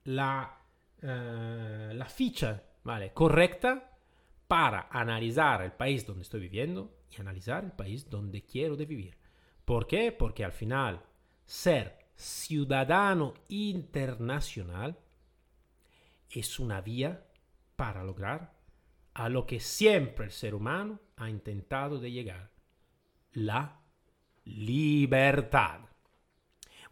la, 0.04 0.60
eh, 1.02 1.92
la 1.94 2.06
ficha 2.06 2.62
¿vale? 2.82 3.12
correcta 3.12 3.93
para 4.54 4.86
analizar 4.88 5.62
el 5.62 5.72
país 5.72 6.06
donde 6.06 6.22
estoy 6.22 6.42
viviendo 6.42 6.96
y 7.10 7.20
analizar 7.20 7.64
el 7.64 7.72
país 7.72 8.08
donde 8.08 8.44
quiero 8.44 8.76
vivir. 8.76 9.18
¿Por 9.64 9.84
qué? 9.84 10.12
Porque 10.12 10.44
al 10.44 10.52
final 10.52 11.02
ser 11.44 11.98
ciudadano 12.14 13.34
internacional 13.48 14.96
es 16.30 16.60
una 16.60 16.80
vía 16.80 17.26
para 17.74 18.04
lograr 18.04 18.52
a 19.14 19.28
lo 19.28 19.44
que 19.44 19.58
siempre 19.58 20.26
el 20.26 20.30
ser 20.30 20.54
humano 20.54 21.00
ha 21.16 21.28
intentado 21.28 22.00
llegar, 22.00 22.52
la 23.32 23.80
libertad. 24.44 25.80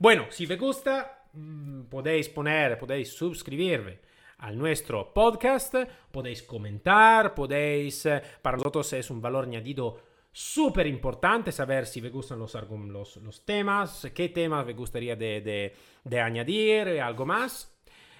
Bueno, 0.00 0.26
si 0.30 0.52
os 0.52 0.58
gusta, 0.58 1.28
mm, 1.32 1.82
podéis 1.82 2.28
poner, 2.28 2.76
podéis 2.76 3.12
suscribirme 3.14 4.00
al 4.42 4.58
nuestro 4.58 5.14
podcast, 5.14 5.74
podéis 6.10 6.42
comentar, 6.42 7.32
podéis, 7.32 8.06
eh, 8.06 8.20
para 8.42 8.56
nosotros 8.56 8.92
es 8.92 9.08
un 9.10 9.22
valor 9.22 9.44
añadido 9.44 10.00
súper 10.32 10.86
importante 10.88 11.52
saber 11.52 11.86
si 11.86 12.00
gustan 12.08 12.40
los, 12.40 12.54
los, 12.54 13.16
los, 13.18 13.44
temas, 13.44 14.08
qué 14.12 14.30
temas 14.30 14.66
os 14.66 14.74
gustaría 14.74 15.14
de, 15.14 15.74
de, 16.02 16.20
añadir, 16.20 17.00
algo 17.00 17.24
más. 17.24 17.72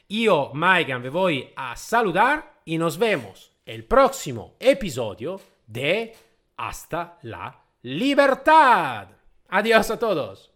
Io, 0.09 0.53
Maigan, 0.55 1.03
vi 1.03 1.09
voy 1.09 1.51
a 1.57 1.75
saludar 1.75 2.61
y 2.65 2.79
nos 2.79 2.99
vemos 2.99 3.53
el 3.67 3.85
próximo 3.85 4.55
episodio 4.61 5.41
de 5.67 6.15
Hasta 6.57 7.19
la 7.23 7.65
Libertad. 7.83 9.09
Adiós 9.49 9.91
a 9.91 9.99
todos. 9.99 10.52